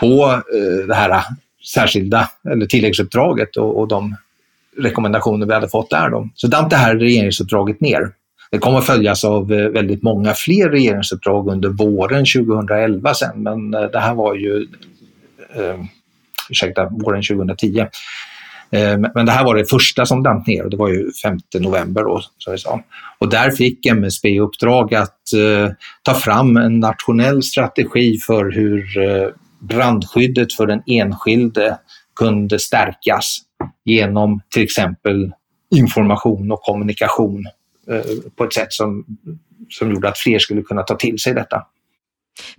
på 0.00 0.42
eh, 0.54 0.86
det 0.86 0.94
här 0.94 1.10
eh, 1.10 1.22
särskilda 1.74 2.28
eller 2.52 2.66
tilläggsuppdraget 2.66 3.56
och, 3.56 3.80
och 3.80 3.88
de 3.88 4.16
rekommendationer 4.78 5.46
vi 5.46 5.54
hade 5.54 5.68
fått 5.68 5.90
där. 5.90 6.10
Då. 6.10 6.28
Så 6.34 6.46
damp 6.46 6.70
det 6.70 6.76
här 6.76 6.96
regeringsuppdraget 6.96 7.80
ner. 7.80 8.12
Det 8.50 8.58
kommer 8.58 8.78
att 8.78 8.86
följas 8.86 9.24
av 9.24 9.48
väldigt 9.48 10.02
många 10.02 10.34
fler 10.34 10.70
regeringsuppdrag 10.70 11.48
under 11.48 11.68
våren 11.68 12.24
2011 12.46 13.14
sen, 13.14 13.42
men 13.42 13.70
det 13.70 13.98
här 13.98 14.14
var 14.14 14.34
ju 14.34 14.66
eh, 15.54 15.84
ursäkta, 16.50 16.88
våren 16.90 17.22
2010. 17.22 17.86
Eh, 18.72 18.98
men 19.14 19.26
det 19.26 19.32
här 19.32 19.44
var 19.44 19.54
det 19.54 19.70
första 19.70 20.06
som 20.06 20.22
damp 20.22 20.46
ner 20.46 20.64
och 20.64 20.70
det 20.70 20.76
var 20.76 20.88
ju 20.88 21.10
5 21.22 21.38
november 21.54 22.02
då, 22.04 22.20
som 22.38 22.52
vi 22.52 22.58
sa. 22.58 22.82
Och 23.18 23.28
där 23.28 23.50
fick 23.50 23.86
MSB 23.86 24.28
i 24.28 24.40
uppdrag 24.40 24.94
att 24.94 25.32
eh, 25.32 25.72
ta 26.02 26.14
fram 26.14 26.56
en 26.56 26.80
nationell 26.80 27.42
strategi 27.42 28.18
för 28.26 28.50
hur 28.50 28.98
eh, 28.98 29.28
brandskyddet 29.58 30.52
för 30.52 30.66
den 30.66 30.82
enskilde 30.86 31.78
kunde 32.16 32.58
stärkas 32.58 33.38
genom 33.84 34.40
till 34.54 34.62
exempel 34.62 35.32
information 35.74 36.52
och 36.52 36.60
kommunikation 36.60 37.46
eh, 37.90 38.02
på 38.36 38.44
ett 38.44 38.52
sätt 38.52 38.72
som 38.72 39.04
som 39.68 39.90
gjorde 39.90 40.08
att 40.08 40.18
fler 40.18 40.38
skulle 40.38 40.62
kunna 40.62 40.82
ta 40.82 40.94
till 40.94 41.18
sig 41.18 41.34
detta. 41.34 41.66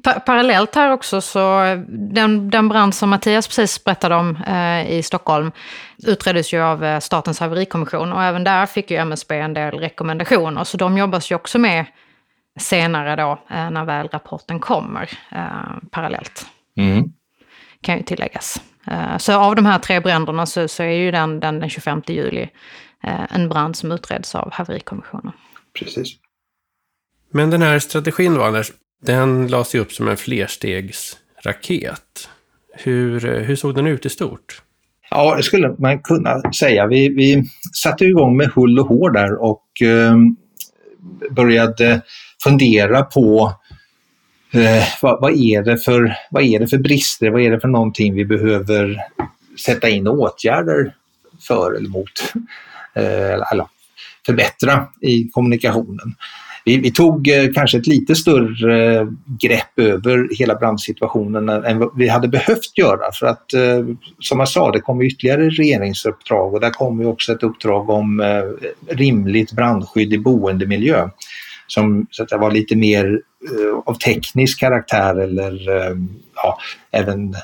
Pa 0.03 0.19
parallellt 0.19 0.75
här 0.75 0.91
också 0.91 1.21
så, 1.21 1.61
den, 1.89 2.49
den 2.49 2.69
brand 2.69 2.95
som 2.95 3.09
Mattias 3.09 3.47
precis 3.47 3.83
berättade 3.83 4.15
om 4.15 4.35
eh, 4.35 4.91
i 4.91 5.03
Stockholm 5.03 5.51
utreddes 6.07 6.53
ju 6.53 6.61
av 6.61 6.83
eh, 6.83 6.99
Statens 6.99 7.39
haverikommission 7.39 8.13
och 8.13 8.23
även 8.23 8.43
där 8.43 8.65
fick 8.65 8.91
ju 8.91 8.97
MSB 8.97 9.39
en 9.39 9.53
del 9.53 9.79
rekommendationer. 9.79 10.63
Så 10.63 10.77
de 10.77 10.97
jobbas 10.97 11.31
ju 11.31 11.35
också 11.35 11.59
med 11.59 11.85
senare 12.59 13.15
då, 13.15 13.31
eh, 13.55 13.71
när 13.71 13.85
väl 13.85 14.07
rapporten 14.07 14.59
kommer, 14.59 15.09
eh, 15.31 15.89
parallellt. 15.91 16.45
Mm. 16.77 17.03
Kan 17.81 17.97
ju 17.97 18.03
tilläggas. 18.03 18.61
Eh, 18.87 19.17
så 19.17 19.33
av 19.33 19.55
de 19.55 19.65
här 19.65 19.79
tre 19.79 19.99
bränderna 19.99 20.45
så, 20.45 20.67
så 20.67 20.83
är 20.83 20.91
ju 20.91 21.11
den, 21.11 21.39
den, 21.39 21.59
den 21.59 21.69
25 21.69 22.01
juli 22.07 22.49
eh, 23.03 23.35
en 23.35 23.49
brand 23.49 23.75
som 23.75 23.91
utreds 23.91 24.35
av 24.35 24.53
haverikommissionen. 24.53 25.33
Precis. 25.79 26.07
Men 27.31 27.49
den 27.49 27.61
här 27.61 27.79
strategin 27.79 28.33
då, 28.33 28.43
Anders, 28.43 28.71
den 29.01 29.47
lades 29.47 29.75
ju 29.75 29.79
upp 29.79 29.91
som 29.91 30.07
en 30.07 30.17
flerstegsraket. 30.17 32.29
Hur, 32.73 33.19
hur 33.19 33.55
såg 33.55 33.75
den 33.75 33.87
ut 33.87 34.05
i 34.05 34.09
stort? 34.09 34.61
Ja, 35.09 35.35
det 35.35 35.43
skulle 35.43 35.75
man 35.77 35.99
kunna 35.99 36.53
säga. 36.53 36.87
Vi, 36.87 37.09
vi 37.09 37.43
satte 37.73 38.05
igång 38.05 38.37
med 38.37 38.47
hull 38.47 38.79
och 38.79 38.87
hår 38.87 39.11
där 39.11 39.41
och 39.41 39.81
eh, 39.81 40.15
började 41.31 42.01
fundera 42.43 43.03
på 43.03 43.53
eh, 44.53 44.83
vad, 45.01 45.21
vad, 45.21 45.31
är 45.31 45.63
det 45.63 45.77
för, 45.77 46.15
vad 46.31 46.43
är 46.43 46.59
det 46.59 46.67
för 46.67 46.77
brister, 46.77 47.29
vad 47.29 47.41
är 47.41 47.51
det 47.51 47.59
för 47.59 47.67
någonting 47.67 48.13
vi 48.13 48.25
behöver 48.25 48.97
sätta 49.65 49.89
in 49.89 50.07
åtgärder 50.07 50.95
för 51.47 51.73
eller 51.73 51.89
mot, 51.89 52.33
eh, 52.93 53.51
eller 53.51 53.67
förbättra 54.25 54.87
i 55.01 55.29
kommunikationen 55.29 56.15
vi, 56.65 56.77
vi 56.77 56.91
tog 56.91 57.27
eh, 57.27 57.51
kanske 57.53 57.77
ett 57.77 57.87
lite 57.87 58.15
större 58.15 58.99
eh, 58.99 59.07
grepp 59.39 59.79
över 59.79 60.37
hela 60.37 60.55
brandsituationen 60.55 61.49
än 61.49 61.79
vad 61.79 61.97
vi 61.97 62.07
hade 62.07 62.27
behövt 62.27 62.77
göra 62.77 63.11
för 63.13 63.25
att 63.25 63.53
eh, 63.53 63.85
som 64.19 64.39
jag 64.39 64.49
sa, 64.49 64.71
det 64.71 64.79
kommer 64.79 65.03
ytterligare 65.03 65.49
regeringsuppdrag 65.49 66.53
och 66.53 66.59
där 66.59 66.69
kommer 66.69 67.07
också 67.07 67.31
ett 67.31 67.43
uppdrag 67.43 67.89
om 67.89 68.19
eh, 68.19 68.43
rimligt 68.95 69.51
brandskydd 69.51 70.13
i 70.13 70.17
boendemiljö 70.17 71.09
som 71.67 72.07
så 72.09 72.23
att 72.23 72.29
det 72.29 72.37
var 72.37 72.51
lite 72.51 72.75
mer 72.75 73.05
eh, 73.05 73.77
av 73.85 73.93
teknisk 73.93 74.59
karaktär 74.59 75.15
eller 75.15 75.61
ja, 76.35 76.57
även 76.91 77.35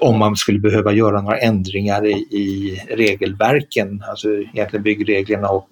om 0.00 0.18
man 0.18 0.36
skulle 0.36 0.58
behöva 0.58 0.92
göra 0.92 1.20
några 1.22 1.38
ändringar 1.38 2.06
i, 2.06 2.12
i 2.12 2.80
regelverken, 2.90 4.04
alltså 4.08 4.28
egentligen 4.28 4.82
byggreglerna 4.82 5.48
och 5.48 5.70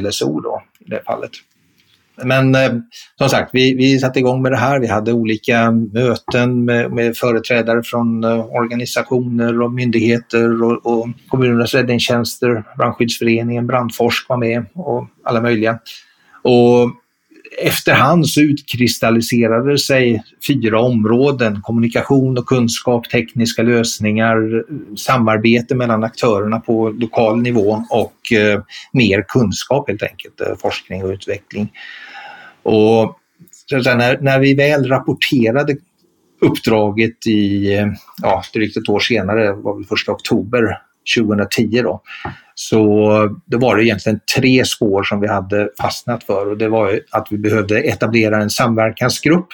LSO 0.00 0.40
då 0.40 0.62
i 0.78 0.90
det 0.90 1.02
fallet. 1.06 1.30
Men 2.22 2.54
eh, 2.54 2.72
som 3.18 3.28
sagt, 3.28 3.50
vi, 3.52 3.74
vi 3.74 3.98
satte 3.98 4.18
igång 4.18 4.42
med 4.42 4.52
det 4.52 4.58
här. 4.58 4.80
Vi 4.80 4.86
hade 4.86 5.12
olika 5.12 5.70
möten 5.70 6.64
med, 6.64 6.92
med 6.92 7.16
företrädare 7.16 7.82
från 7.82 8.24
eh, 8.24 8.46
organisationer 8.46 9.62
och 9.62 9.72
myndigheter 9.72 10.62
och, 10.62 10.86
och 10.86 11.08
kommunernas 11.28 11.74
räddningstjänster, 11.74 12.64
Brandskyddsföreningen, 12.76 13.66
Brandforsk 13.66 14.28
var 14.28 14.36
med 14.36 14.64
och 14.74 15.06
alla 15.24 15.40
möjliga. 15.40 15.78
Och 16.42 16.90
efterhand 17.58 18.28
så 18.28 18.40
utkristalliserade 18.40 19.78
sig 19.78 20.22
fyra 20.46 20.80
områden. 20.80 21.62
Kommunikation 21.62 22.38
och 22.38 22.46
kunskap, 22.46 23.10
tekniska 23.10 23.62
lösningar, 23.62 24.64
samarbete 24.96 25.74
mellan 25.74 26.04
aktörerna 26.04 26.60
på 26.60 26.88
lokal 26.88 27.42
nivå 27.42 27.84
och 27.90 28.32
eh, 28.32 28.62
mer 28.92 29.24
kunskap 29.28 29.88
helt 29.88 30.02
enkelt, 30.02 30.40
eh, 30.40 30.56
forskning 30.62 31.04
och 31.04 31.10
utveckling. 31.10 31.72
Och 32.64 33.18
när, 33.72 34.20
när 34.20 34.38
vi 34.38 34.54
väl 34.54 34.88
rapporterade 34.88 35.76
uppdraget 36.40 37.26
i, 37.26 37.74
eh, 37.74 37.86
ja, 38.22 38.42
drygt 38.54 38.76
ett 38.76 38.88
år 38.88 39.00
senare, 39.00 39.46
det 39.46 39.52
var 39.52 39.74
väl 39.74 39.84
första 39.84 40.12
oktober 40.12 40.78
2010 41.16 41.82
då, 41.82 42.02
så 42.54 42.76
då 43.46 43.58
var 43.58 43.76
det 43.76 43.84
egentligen 43.84 44.20
tre 44.36 44.64
spår 44.64 45.02
som 45.02 45.20
vi 45.20 45.28
hade 45.28 45.68
fastnat 45.80 46.24
för 46.24 46.50
och 46.50 46.58
det 46.58 46.68
var 46.68 47.00
att 47.10 47.26
vi 47.30 47.38
behövde 47.38 47.80
etablera 47.80 48.42
en 48.42 48.50
samverkansgrupp 48.50 49.46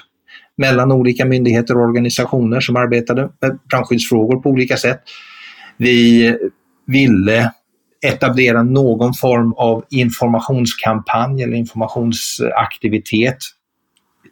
mellan 0.57 0.93
olika 0.93 1.25
myndigheter 1.25 1.77
och 1.77 1.83
organisationer 1.83 2.61
som 2.61 2.77
arbetade 2.77 3.31
med 3.41 3.59
brandskyddsfrågor 3.71 4.41
på 4.41 4.49
olika 4.49 4.77
sätt. 4.77 5.01
Vi 5.77 6.37
ville 6.87 7.53
etablera 8.07 8.63
någon 8.63 9.15
form 9.15 9.53
av 9.53 9.85
informationskampanj 9.91 11.43
eller 11.43 11.57
informationsaktivitet. 11.57 13.39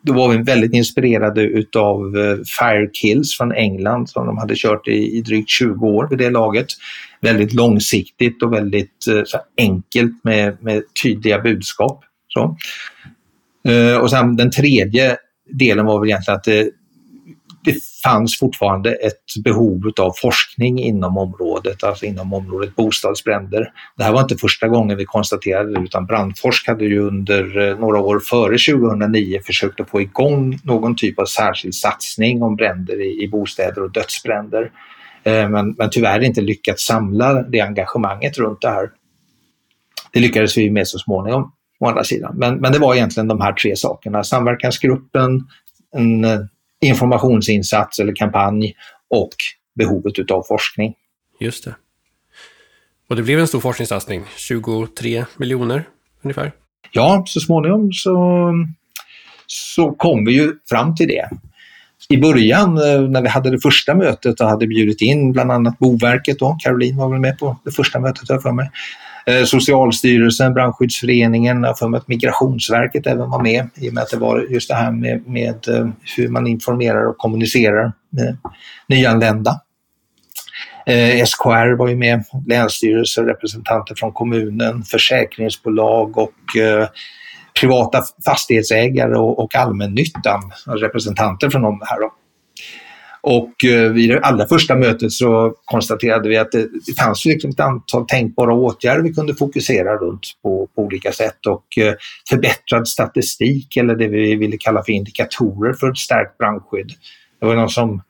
Då 0.03 0.13
var 0.13 0.29
vi 0.29 0.43
väldigt 0.43 0.73
inspirerade 0.73 1.43
utav 1.43 2.17
eh, 2.17 2.37
Firekills 2.59 3.37
från 3.37 3.53
England 3.53 4.11
som 4.11 4.27
de 4.27 4.39
hade 4.39 4.55
kört 4.57 4.89
i, 4.89 5.17
i 5.17 5.21
drygt 5.21 5.51
20 5.51 5.87
år 5.87 6.09
vid 6.11 6.19
det 6.19 6.31
laget. 6.31 6.67
Väldigt 7.21 7.55
långsiktigt 7.55 8.43
och 8.43 8.53
väldigt 8.53 9.07
eh, 9.11 9.23
så 9.25 9.39
enkelt 9.59 10.25
med, 10.25 10.57
med 10.63 10.83
tydliga 11.03 11.39
budskap. 11.39 12.05
Så. 12.29 12.57
Eh, 13.69 13.97
och 13.97 14.11
sen 14.11 14.37
den 14.37 14.51
tredje 14.51 15.17
delen 15.53 15.87
var 15.87 16.01
väl 16.01 16.09
egentligen 16.09 16.37
att 16.37 16.45
det, 16.45 16.71
det 17.69 17.81
fanns 18.05 18.39
fortfarande 18.39 18.93
ett 18.93 19.45
behov 19.45 19.93
av 20.01 20.13
forskning 20.17 20.79
inom 20.79 21.19
området, 21.19 21.85
alltså 21.85 22.07
inom 22.07 22.35
området 22.35 22.77
bostadsbränder. 22.77 23.73
Det 23.97 24.05
här 24.05 24.13
var 24.13 24.21
inte 24.21 24.37
första 24.37 24.69
gången 24.69 24.97
vi 24.97 25.05
konstaterade 25.05 25.75
det 25.75 25.81
utan 25.81 26.07
Brandforsk 26.07 26.67
hade 26.67 26.85
ju 26.85 26.99
under 26.99 27.69
eh, 27.69 27.79
några 27.79 28.01
år 28.01 28.21
före 28.21 28.79
2009 28.79 29.41
försökt 29.47 29.81
att 29.81 29.91
få 29.91 30.01
igång 30.01 30.59
någon 30.65 30.97
typ 30.97 31.19
av 31.19 31.25
särskild 31.25 31.75
satsning 31.75 32.43
om 32.43 32.57
bränder 32.57 33.01
i, 33.01 33.25
i 33.25 33.29
bostäder 33.29 33.83
och 33.83 33.93
dödsbränder. 33.93 34.71
Eh, 35.25 35.49
men, 35.49 35.75
men 35.79 35.91
tyvärr 35.91 36.21
inte 36.21 36.41
lyckats 36.41 36.87
samla 36.87 37.43
det 37.43 37.61
engagemanget 37.61 38.39
runt 38.39 38.61
det 38.61 38.71
här. 38.71 38.91
Det 40.13 40.21
lyckades 40.21 40.59
vi 40.59 40.71
med 40.71 40.89
så 40.89 40.99
småningom 40.99 41.53
å 41.81 41.87
andra 41.87 42.05
sidan. 42.05 42.37
Men, 42.37 42.57
men 42.57 42.73
det 42.73 42.79
var 42.79 42.95
egentligen 42.95 43.29
de 43.29 43.41
här 43.41 43.53
tre 43.53 43.77
sakerna. 43.77 44.25
Samverkansgruppen, 44.25 45.49
en 45.97 46.25
eh, 46.25 46.41
informationsinsats 46.81 47.99
eller 47.99 48.15
kampanj 48.17 48.75
och 49.11 49.35
behovet 49.79 50.19
utav 50.19 50.43
forskning. 50.43 50.95
Just 51.41 51.65
det. 51.65 51.75
Och 53.09 53.17
det 53.17 53.23
blev 53.23 53.39
en 53.39 53.49
stor 53.49 53.61
forskningssatsning, 53.61 54.25
23 54.37 55.25
miljoner 55.37 55.85
ungefär? 56.23 56.53
Ja, 56.93 57.23
så 57.27 57.41
småningom 57.41 57.93
så, 57.93 58.53
så 59.47 59.93
kom 59.93 60.25
vi 60.25 60.33
ju 60.33 60.53
fram 60.69 60.95
till 60.95 61.09
det. 61.09 61.29
I 62.09 62.17
början 62.17 62.79
eh, 62.79 63.01
när 63.01 63.23
vi 63.23 63.29
hade 63.29 63.51
det 63.51 63.61
första 63.61 63.95
mötet 63.95 64.41
och 64.41 64.49
hade 64.49 64.67
bjudit 64.67 65.01
in 65.01 65.33
bland 65.33 65.53
annat 65.53 65.79
Boverket, 65.79 66.39
då, 66.39 66.57
Caroline 66.65 66.97
var 66.97 67.09
väl 67.09 67.21
med 67.21 67.39
på 67.39 67.57
det 67.65 67.71
första 67.71 68.01
mötet 68.01 68.43
för 68.43 68.53
mig, 68.53 68.71
Eh, 69.29 69.45
Socialstyrelsen, 69.45 70.55
Brandskyddsföreningen, 70.55 71.63
jag 71.63 71.79
för 71.79 71.89
mig 71.89 71.99
att 71.99 72.09
Migrationsverket 72.09 73.07
även 73.07 73.31
var 73.31 73.43
med 73.43 73.69
i 73.77 73.91
och 73.91 73.95
med 73.95 74.03
att 74.03 74.11
det 74.11 74.17
var 74.17 74.47
just 74.51 74.69
det 74.69 74.75
här 74.75 74.91
med, 74.91 75.27
med 75.27 75.69
eh, 75.69 75.89
hur 76.17 76.29
man 76.29 76.47
informerar 76.47 77.07
och 77.07 77.19
kommunicerar 77.19 77.93
med 78.11 78.37
nyanlända. 78.89 79.61
Eh, 80.87 81.25
SKR 81.25 81.77
var 81.77 81.89
ju 81.89 81.97
med, 81.97 82.25
länsstyrelser, 82.47 83.25
representanter 83.25 83.95
från 83.95 84.13
kommunen, 84.13 84.83
försäkringsbolag 84.83 86.19
och 86.19 86.57
eh, 86.57 86.89
privata 87.61 88.03
fastighetsägare 88.25 89.15
och, 89.15 89.39
och 89.39 89.55
allmännyttan, 89.55 90.53
representanter 90.67 91.51
från 91.51 91.63
de 91.63 91.83
här. 91.85 92.01
Då. 92.01 92.13
Och 93.21 93.65
eh, 93.65 93.93
vid 93.93 94.11
det 94.11 94.21
allra 94.21 94.47
första 94.47 94.77
mötet 94.77 95.13
så 95.13 95.55
konstaterade 95.65 96.29
vi 96.29 96.37
att 96.37 96.53
det, 96.53 96.69
det 96.87 97.03
fanns 97.03 97.25
liksom 97.25 97.51
ett 97.51 97.61
antal 97.61 98.07
tänkbara 98.07 98.55
åtgärder 98.55 99.03
vi 99.03 99.15
kunde 99.15 99.35
fokusera 99.35 99.97
runt 99.97 100.21
på, 100.43 100.69
på 100.75 100.83
olika 100.83 101.13
sätt. 101.13 101.47
Och 101.47 101.79
eh, 101.79 101.95
förbättrad 102.31 102.89
statistik 102.89 103.77
eller 103.77 103.97
det 103.97 104.09
vi 104.09 104.35
ville 104.35 104.57
kalla 104.57 104.83
för 104.83 104.93
indikatorer 104.93 105.73
för 105.73 105.91
ett 105.91 105.99
stärkt 105.99 106.39
brandskydd. 106.39 106.93
Det 107.41 107.47
var 107.47 107.55
någon 107.55 107.69
som 107.69 108.03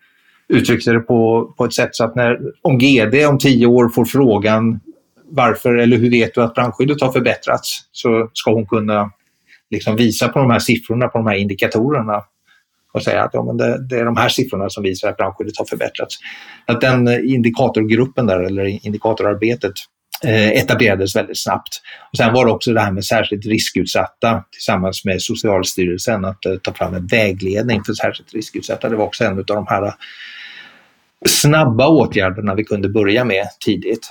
uttryckte 0.48 0.92
det 0.92 1.00
på, 1.00 1.52
på 1.56 1.64
ett 1.64 1.74
sätt 1.74 1.90
så 1.92 2.04
att 2.04 2.14
när, 2.14 2.38
om 2.62 2.78
GD 2.78 3.26
om 3.28 3.38
tio 3.38 3.66
år 3.66 3.88
får 3.88 4.04
frågan 4.04 4.80
varför 5.30 5.74
eller 5.74 5.96
hur 5.96 6.10
vet 6.10 6.34
du 6.34 6.42
att 6.42 6.54
brandskyddet 6.54 7.00
har 7.00 7.12
förbättrats? 7.12 7.80
så 7.92 8.30
ska 8.32 8.52
hon 8.52 8.66
kunna 8.66 9.10
liksom 9.70 9.96
visa 9.96 10.28
på 10.28 10.38
de 10.38 10.50
här 10.50 10.58
siffrorna, 10.58 11.08
på 11.08 11.18
de 11.18 11.26
här 11.26 11.34
indikatorerna 11.34 12.24
och 12.92 13.02
säga 13.02 13.22
att 13.22 13.30
ja, 13.32 13.44
men 13.44 13.56
det, 13.56 13.88
det, 13.88 13.98
är 13.98 14.04
de 14.04 14.16
här 14.16 14.28
siffrorna 14.28 14.70
som 14.70 14.82
visar 14.82 15.08
att 15.08 15.16
brandskyddet 15.16 15.58
har 15.58 15.64
förbättrats. 15.64 16.16
Att 16.66 16.80
den 16.80 17.08
eh, 17.08 17.34
indikatorgruppen 17.34 18.26
där, 18.26 18.40
eller 18.40 18.86
indikatorarbetet, 18.86 19.72
eh, 20.24 20.48
etablerades 20.48 21.16
väldigt 21.16 21.38
snabbt. 21.38 21.80
Och 22.12 22.16
sen 22.16 22.32
var 22.32 22.46
det 22.46 22.52
också 22.52 22.72
det 22.72 22.80
här 22.80 22.92
med 22.92 23.04
särskilt 23.04 23.46
riskutsatta 23.46 24.44
tillsammans 24.52 25.04
med 25.04 25.22
Socialstyrelsen 25.22 26.24
att 26.24 26.46
eh, 26.46 26.54
ta 26.56 26.72
fram 26.72 26.94
en 26.94 27.06
vägledning 27.06 27.84
för 27.84 27.92
särskilt 27.92 28.34
riskutsatta. 28.34 28.88
Det 28.88 28.96
var 28.96 29.04
också 29.04 29.24
en 29.24 29.38
av 29.38 29.44
de 29.44 29.66
här 29.66 29.82
eh, 29.82 29.92
snabba 31.26 31.88
åtgärderna 31.88 32.54
vi 32.54 32.64
kunde 32.64 32.88
börja 32.88 33.24
med 33.24 33.46
tidigt. 33.64 34.10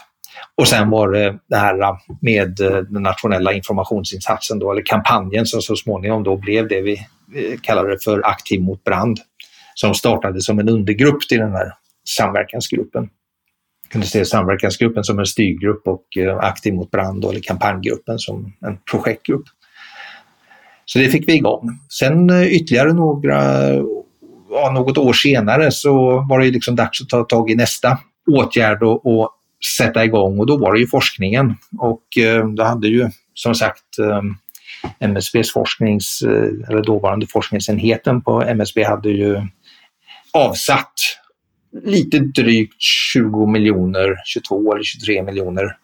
Och 0.56 0.68
sen 0.68 0.90
var 0.90 1.12
det 1.12 1.38
det 1.50 1.58
här 1.58 1.82
eh, 1.82 1.98
med 2.22 2.56
den 2.90 3.04
nationella 3.04 3.54
informationsinsatsen, 3.54 4.60
då, 4.60 4.72
eller 4.72 4.86
kampanjen 4.86 5.46
som 5.46 5.62
så 5.62 5.76
småningom 5.76 6.24
då 6.24 6.38
blev 6.38 6.68
det 6.68 6.82
vi 6.82 7.08
Eh, 7.36 7.60
kallade 7.62 7.90
det 7.90 8.04
för 8.04 8.28
Aktiv 8.28 8.62
mot 8.62 8.84
brand, 8.84 9.20
som 9.74 9.94
startade 9.94 10.42
som 10.42 10.60
en 10.60 10.70
undergrupp 10.70 11.28
till 11.30 11.38
den 11.38 11.52
här 11.52 11.72
samverkansgruppen. 12.18 13.10
Jag 13.84 13.92
kunde 13.92 14.08
se 14.08 14.26
samverkansgruppen 14.26 15.04
som 15.04 15.20
en 15.20 15.26
styrgrupp 15.26 15.88
och 15.88 16.18
eh, 16.18 16.38
Aktiv 16.38 16.74
mot 16.74 16.92
brand, 16.92 17.26
eller 17.26 17.40
kampanjgruppen 17.40 18.20
som 18.20 18.54
en 18.62 18.78
projektgrupp. 18.92 19.44
Så 20.86 21.00
det 21.00 21.10
fick 21.10 21.28
vi 21.28 21.34
igång. 21.34 21.70
Sen 21.90 22.30
eh, 22.30 22.48
ytterligare 22.48 22.94
några, 22.94 23.70
ja, 24.50 24.72
något 24.74 24.98
år 24.98 25.14
senare 25.14 25.72
så 25.72 26.26
var 26.30 26.40
det 26.40 26.52
liksom 26.52 26.76
dags 26.76 27.02
att 27.02 27.10
ta 27.10 27.24
tag 27.24 27.52
i 27.52 27.56
nästa 27.56 27.98
åtgärd 28.32 28.84
och, 28.84 29.06
och 29.06 29.30
sätta 29.78 30.06
igång 30.06 30.40
och 30.40 30.46
då 30.46 30.58
var 30.58 30.74
det 30.74 30.80
ju 30.80 30.88
forskningen. 30.88 31.56
Och 31.80 32.18
eh, 32.18 32.48
då 32.48 32.64
hade 32.64 32.88
ju 32.88 33.10
som 33.34 33.56
sagt 33.56 34.00
eh, 34.00 34.22
MSBs 35.00 35.54
forsknings, 35.54 36.22
eh, 36.22 36.70
eller 36.70 36.84
dåvarande 36.84 37.28
forskningsenheten 37.28 38.22
på 38.22 38.42
MSB 38.42 38.84
hade 38.84 39.10
ju 39.10 39.42
avsatt 40.34 40.94
lite 41.84 42.20
drygt 42.20 42.82
20 43.14 43.46
miljoner, 43.46 44.16
22 44.26 44.74
eller 44.74 44.84
23 44.84 45.24
miljoner 45.24 45.78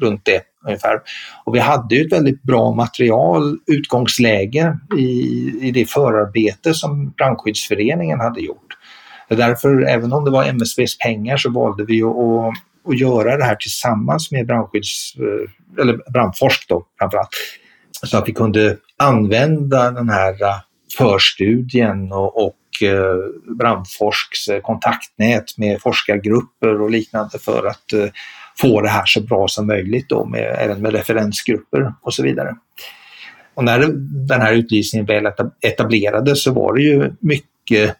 runt 0.00 0.24
det 0.24 0.42
ungefär. 0.66 1.00
Och 1.44 1.54
vi 1.54 1.58
hade 1.58 1.94
ju 1.94 2.06
ett 2.06 2.12
väldigt 2.12 2.42
bra 2.42 2.74
material, 2.74 3.58
utgångsläge 3.66 4.78
i, 4.98 5.02
i 5.60 5.70
det 5.70 5.90
förarbete 5.90 6.74
som 6.74 7.10
Brandskyddsföreningen 7.10 8.20
hade 8.20 8.40
gjort. 8.40 8.78
Därför, 9.28 9.82
även 9.82 10.12
om 10.12 10.24
det 10.24 10.30
var 10.30 10.44
MSBs 10.44 10.98
pengar, 10.98 11.36
så 11.36 11.50
valde 11.50 11.84
vi 11.84 12.02
att, 12.02 12.12
att 12.88 13.00
göra 13.00 13.36
det 13.36 13.44
här 13.44 13.54
tillsammans 13.54 14.30
med 14.30 14.46
brandskydds, 14.46 15.14
eh, 15.16 15.82
eller 15.82 16.12
brandforsk 16.12 16.68
då 16.68 16.86
framförallt. 16.98 17.28
Så 18.02 18.18
att 18.18 18.28
vi 18.28 18.32
kunde 18.32 18.76
använda 18.96 19.90
den 19.90 20.08
här 20.08 20.42
eh, 20.42 20.56
förstudien 20.98 22.12
och, 22.12 22.44
och 22.46 22.82
eh, 22.82 23.54
Brandforsks 23.58 24.48
eh, 24.48 24.60
kontaktnät 24.60 25.58
med 25.58 25.80
forskargrupper 25.80 26.80
och 26.80 26.90
liknande 26.90 27.38
för 27.38 27.66
att 27.66 28.14
få 28.58 28.80
det 28.80 28.88
här 28.88 29.06
så 29.06 29.20
bra 29.20 29.48
som 29.48 29.66
möjligt 29.66 30.08
då, 30.08 30.24
med, 30.24 30.56
även 30.58 30.82
med 30.82 30.92
referensgrupper 30.92 31.94
och 32.02 32.14
så 32.14 32.22
vidare. 32.22 32.56
Och 33.54 33.64
när 33.64 33.88
den 34.28 34.40
här 34.40 34.52
utlysningen 34.52 35.06
väl 35.06 35.32
etablerades 35.60 36.42
så 36.42 36.52
var 36.52 36.74
det 36.74 36.82
ju 36.82 37.12
mycket 37.20 37.96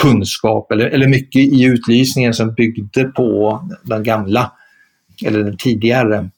kunskap 0.00 0.72
eller, 0.72 0.86
eller 0.86 1.08
mycket 1.08 1.42
i 1.42 1.64
utlysningen 1.64 2.34
som 2.34 2.54
byggde 2.54 3.04
på 3.04 3.60
den 3.82 4.02
gamla 4.02 4.52
eller 5.24 5.44
den 5.44 5.56
tidigare 5.56 6.30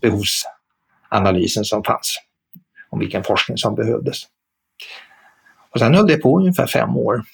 behovs 0.00 0.44
behovsanalysen 1.10 1.64
som 1.64 1.84
fanns 1.84 2.18
om 2.90 2.98
vilken 2.98 3.24
forskning 3.24 3.58
som 3.58 3.74
behövdes. 3.74 4.16
Och 5.70 5.80
sen 5.80 5.94
höll 5.94 6.06
det 6.06 6.16
på 6.16 6.38
ungefär 6.38 6.66
fem 6.66 6.96
år 6.96 7.24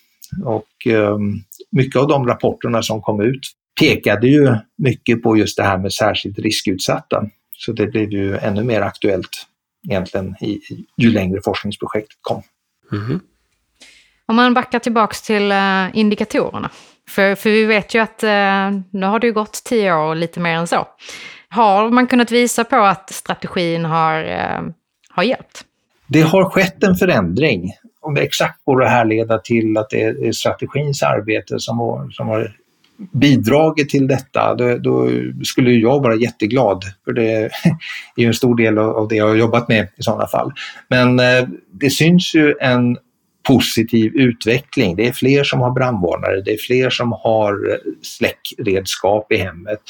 och 0.45 0.87
eh, 0.87 1.19
mycket 1.71 2.01
av 2.01 2.09
de 2.09 2.27
rapporterna 2.27 2.83
som 2.83 3.03
kom 3.03 3.21
ut 3.21 3.41
pekade 3.81 4.29
ju 4.29 4.57
mycket 4.79 5.23
på 5.23 5.37
just 5.37 5.57
det 5.57 5.63
här 5.63 5.79
med 5.79 5.93
särskilt 5.93 6.39
riskutsatta. 6.39 7.25
Så 7.57 7.73
det 7.73 7.87
blev 7.87 8.11
ju 8.11 8.37
ännu 8.37 8.65
mer 8.65 8.81
aktuellt 8.81 9.47
egentligen 9.89 10.37
i, 10.41 10.61
ju 10.97 11.11
längre 11.11 11.41
forskningsprojektet 11.45 12.19
kom. 12.21 12.43
Mm. 12.93 13.21
Om 14.27 14.37
man 14.37 14.55
backar 14.55 14.79
tillbaks 14.79 15.23
till 15.23 15.53
uh, 15.53 15.99
indikatorerna. 15.99 16.71
För, 17.09 17.35
för 17.35 17.51
vi 17.51 17.65
vet 17.65 17.95
ju 17.95 17.99
att 17.99 18.25
uh, 18.25 18.81
nu 18.91 19.07
har 19.07 19.19
det 19.19 19.27
ju 19.27 19.33
gått 19.33 19.65
tio 19.65 19.95
år 19.95 20.09
och 20.09 20.17
lite 20.17 20.41
mer 20.41 20.55
än 20.55 20.67
så. 20.67 20.87
Har 21.51 21.91
man 21.91 22.07
kunnat 22.07 22.31
visa 22.31 22.65
på 22.65 22.77
att 22.77 23.13
strategin 23.13 23.85
har, 23.85 24.25
eh, 24.25 24.73
har 25.11 25.23
hjälpt? 25.23 25.65
Det 26.07 26.23
har 26.23 26.51
skett 26.51 26.83
en 26.83 26.95
förändring. 26.95 27.71
Om 28.01 28.15
det 28.15 28.21
exakt 28.21 28.65
går 28.65 28.85
att 28.85 28.91
härleda 28.91 29.39
till 29.39 29.77
att 29.77 29.91
det 29.91 30.03
är 30.03 30.33
strategins 30.33 31.03
arbete 31.03 31.59
som 31.59 31.79
har, 31.79 32.11
som 32.11 32.29
har 32.29 32.57
bidragit 33.13 33.89
till 33.89 34.09
detta, 34.09 34.55
då, 34.55 34.79
då, 34.79 35.09
skulle 35.45 35.71
jag 35.71 36.03
vara 36.03 36.15
jätteglad. 36.15 36.85
För 37.05 37.13
det 37.13 37.33
är 38.17 38.21
ju 38.23 38.27
en 38.27 38.35
stor 38.35 38.57
del 38.57 38.79
av 38.79 39.09
det 39.09 39.17
jag 39.17 39.29
har 39.29 39.35
jobbat 39.35 39.69
med 39.69 39.89
i 39.97 40.03
sådana 40.03 40.27
fall. 40.27 40.53
Men 40.89 41.21
eh, 41.21 41.49
det 41.73 41.91
syns 41.91 42.35
ju 42.35 42.55
en 42.61 42.97
positiv 43.43 44.13
utveckling. 44.15 44.97
Det 44.97 45.09
är 45.09 45.13
fler 45.13 45.45
som 45.45 45.61
har 45.61 45.71
brandvarnare, 45.71 46.41
det 46.41 46.53
är 46.53 46.59
fler 46.59 46.91
som 46.91 47.13
har 47.13 47.71
eh, 47.71 47.77
släckredskap 48.03 49.33
i 49.33 49.37
hemmet. 49.37 49.81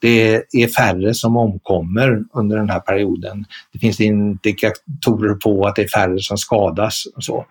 Det 0.00 0.42
är 0.52 0.66
färre 0.66 1.14
som 1.14 1.36
omkommer 1.36 2.24
under 2.34 2.56
den 2.56 2.70
här 2.70 2.80
perioden. 2.80 3.44
Det 3.72 3.78
finns 3.78 4.00
indikatorer 4.00 5.34
på 5.34 5.66
att 5.66 5.76
det 5.76 5.82
är 5.82 5.88
färre 5.88 6.18
som 6.18 6.38
skadas. 6.38 7.02
Och 7.16 7.24
så. 7.24 7.46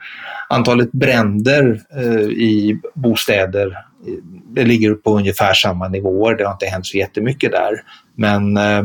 Antalet 0.49 0.91
bränder 0.91 1.81
eh, 1.97 2.21
i 2.21 2.79
bostäder 2.93 3.77
det 4.47 4.63
ligger 4.63 4.93
på 4.93 5.17
ungefär 5.17 5.53
samma 5.53 5.88
nivåer. 5.88 6.35
Det 6.35 6.45
har 6.45 6.51
inte 6.51 6.65
hänt 6.65 6.85
så 6.85 6.97
jättemycket 6.97 7.51
där. 7.51 7.73
Men 8.15 8.57
eh, 8.57 8.83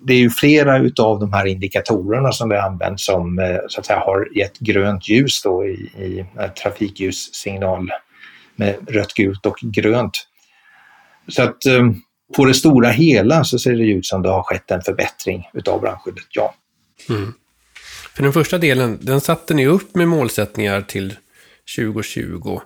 det 0.00 0.12
är 0.12 0.18
ju 0.18 0.30
flera 0.30 0.78
utav 0.78 1.20
de 1.20 1.32
här 1.32 1.46
indikatorerna 1.46 2.32
som 2.32 2.48
vi 2.48 2.56
har 2.56 2.62
använt 2.62 3.00
som 3.00 3.38
eh, 3.38 3.58
så 3.68 3.80
att 3.80 3.86
säga, 3.86 3.98
har 3.98 4.38
gett 4.38 4.58
grönt 4.58 5.08
ljus 5.08 5.42
då 5.42 5.66
i, 5.66 5.72
i 5.98 6.24
eh, 6.38 6.50
trafikljussignal 6.50 7.90
med 8.56 8.76
rött, 8.88 9.14
gult 9.14 9.46
och 9.46 9.56
grönt. 9.62 10.26
Så 11.28 11.42
att 11.42 11.66
eh, 11.66 11.90
på 12.36 12.44
det 12.44 12.54
stora 12.54 12.90
hela 12.90 13.44
så 13.44 13.58
ser 13.58 13.72
det 13.72 13.84
ut 13.84 14.06
som 14.06 14.22
det 14.22 14.28
har 14.28 14.42
skett 14.42 14.70
en 14.70 14.82
förbättring 14.82 15.48
utav 15.52 15.80
brandskyddet, 15.80 16.26
ja. 16.30 16.54
Mm. 17.08 17.34
För 18.14 18.22
den 18.22 18.32
första 18.32 18.58
delen, 18.58 18.98
den 19.00 19.20
satte 19.20 19.54
ni 19.54 19.66
upp 19.66 19.94
med 19.94 20.08
målsättningar 20.08 20.82
till 20.82 21.16
2020. 21.76 22.60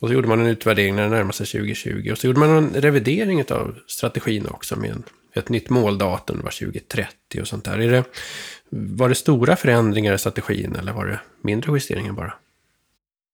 Och 0.00 0.08
så 0.08 0.14
gjorde 0.14 0.28
man 0.28 0.40
en 0.40 0.46
utvärdering 0.46 0.96
när 0.96 1.02
det 1.02 1.08
närmade 1.08 1.32
sig 1.32 1.46
2020. 1.46 2.08
Och 2.12 2.18
så 2.18 2.26
gjorde 2.26 2.38
man 2.38 2.50
en 2.50 2.70
revidering 2.74 3.44
av 3.50 3.74
strategin 3.86 4.46
också 4.46 4.76
med 4.76 4.90
en 4.90 5.02
ett 5.34 5.48
nytt 5.48 5.70
måldatum, 5.70 6.36
det 6.36 6.42
var 6.42 6.50
2030 6.50 7.40
och 7.40 7.48
sånt 7.48 7.64
där. 7.64 7.78
Är 7.78 7.90
det, 7.90 8.04
var 8.70 9.08
det 9.08 9.14
stora 9.14 9.56
förändringar 9.56 10.14
i 10.14 10.18
strategin 10.18 10.76
eller 10.76 10.92
var 10.92 11.06
det 11.06 11.20
mindre 11.42 11.72
justeringar 11.72 12.12
bara? 12.12 12.34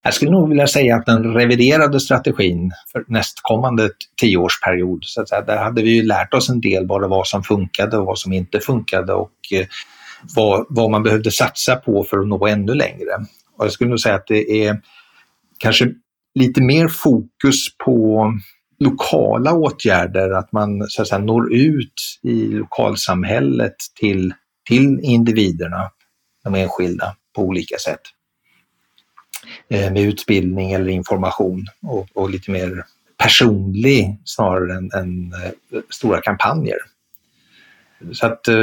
Jag 0.06 0.14
skulle 0.14 0.30
nog 0.30 0.48
vilja 0.48 0.66
säga 0.66 0.96
att 0.96 1.06
den 1.06 1.34
reviderade 1.34 2.00
strategin 2.00 2.72
för 2.92 3.04
nästkommande 3.08 3.90
tioårsperiod, 4.20 4.98
så 5.02 5.20
att 5.20 5.28
säga, 5.28 5.40
där 5.42 5.56
hade 5.56 5.82
vi 5.82 5.90
ju 5.90 6.02
lärt 6.02 6.34
oss 6.34 6.48
en 6.48 6.60
del 6.60 6.86
vad 6.86 7.26
som 7.26 7.42
funkade 7.42 7.98
och 7.98 8.06
vad 8.06 8.18
som 8.18 8.32
inte 8.32 8.60
funkade 8.60 9.12
och 9.12 9.32
eh, 9.52 9.66
vad, 10.36 10.66
vad 10.68 10.90
man 10.90 11.02
behövde 11.02 11.30
satsa 11.30 11.76
på 11.76 12.04
för 12.04 12.18
att 12.18 12.26
nå 12.26 12.46
ännu 12.46 12.74
längre. 12.74 13.10
Och 13.58 13.64
jag 13.64 13.72
skulle 13.72 13.90
nog 13.90 14.00
säga 14.00 14.14
att 14.14 14.26
det 14.26 14.66
är 14.66 14.80
kanske 15.58 15.92
lite 16.34 16.62
mer 16.62 16.88
fokus 16.88 17.76
på 17.84 18.32
lokala 18.78 19.52
åtgärder, 19.52 20.30
att 20.30 20.52
man 20.52 20.88
så 20.88 21.02
att 21.02 21.08
säga, 21.08 21.18
når 21.18 21.54
ut 21.54 22.18
i 22.22 22.46
lokalsamhället 22.46 23.76
till, 24.00 24.34
till 24.68 25.00
individerna, 25.02 25.90
de 26.44 26.54
enskilda, 26.54 27.16
på 27.36 27.42
olika 27.42 27.76
sätt. 27.78 28.00
Eh, 29.68 29.92
med 29.92 30.02
utbildning 30.02 30.72
eller 30.72 30.88
information 30.88 31.66
och, 31.82 32.08
och 32.14 32.30
lite 32.30 32.50
mer 32.50 32.84
personlig 33.16 34.18
snarare 34.24 34.74
än, 34.76 34.90
än 34.94 35.32
eh, 35.32 35.80
stora 35.90 36.20
kampanjer. 36.20 36.76
Så 38.12 38.26
att 38.26 38.48
eh, 38.48 38.56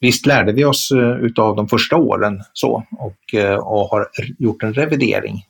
visst 0.00 0.26
lärde 0.26 0.52
vi 0.52 0.64
oss 0.64 0.92
utav 1.20 1.56
de 1.56 1.68
första 1.68 1.96
åren 1.96 2.42
så 2.52 2.86
och, 2.90 3.34
och 3.58 3.88
har 3.88 4.08
gjort 4.38 4.62
en 4.62 4.74
revidering 4.74 5.46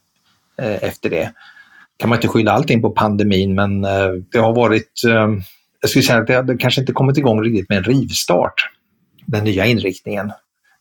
efter 0.57 1.11
det 1.11 1.33
kan 1.99 2.09
man 2.09 2.19
inte 2.19 2.29
skylla 2.29 2.53
allting 2.53 2.83
på 2.83 2.91
pandemin, 2.91 3.55
men 3.55 3.83
det 4.33 4.39
har 4.39 4.55
varit, 4.55 5.01
jag 5.81 5.91
skulle 5.91 6.03
säga 6.03 6.19
att 6.19 6.27
det, 6.27 6.35
hade 6.35 6.57
kanske 6.57 6.81
inte 6.81 6.93
kommit 6.93 7.19
igång 7.19 7.43
riktigt 7.43 7.69
med 7.69 7.79
en 7.79 7.85
rivstart, 7.85 8.71
den 9.27 9.45
nya 9.45 9.67
inriktningen. 9.67 10.33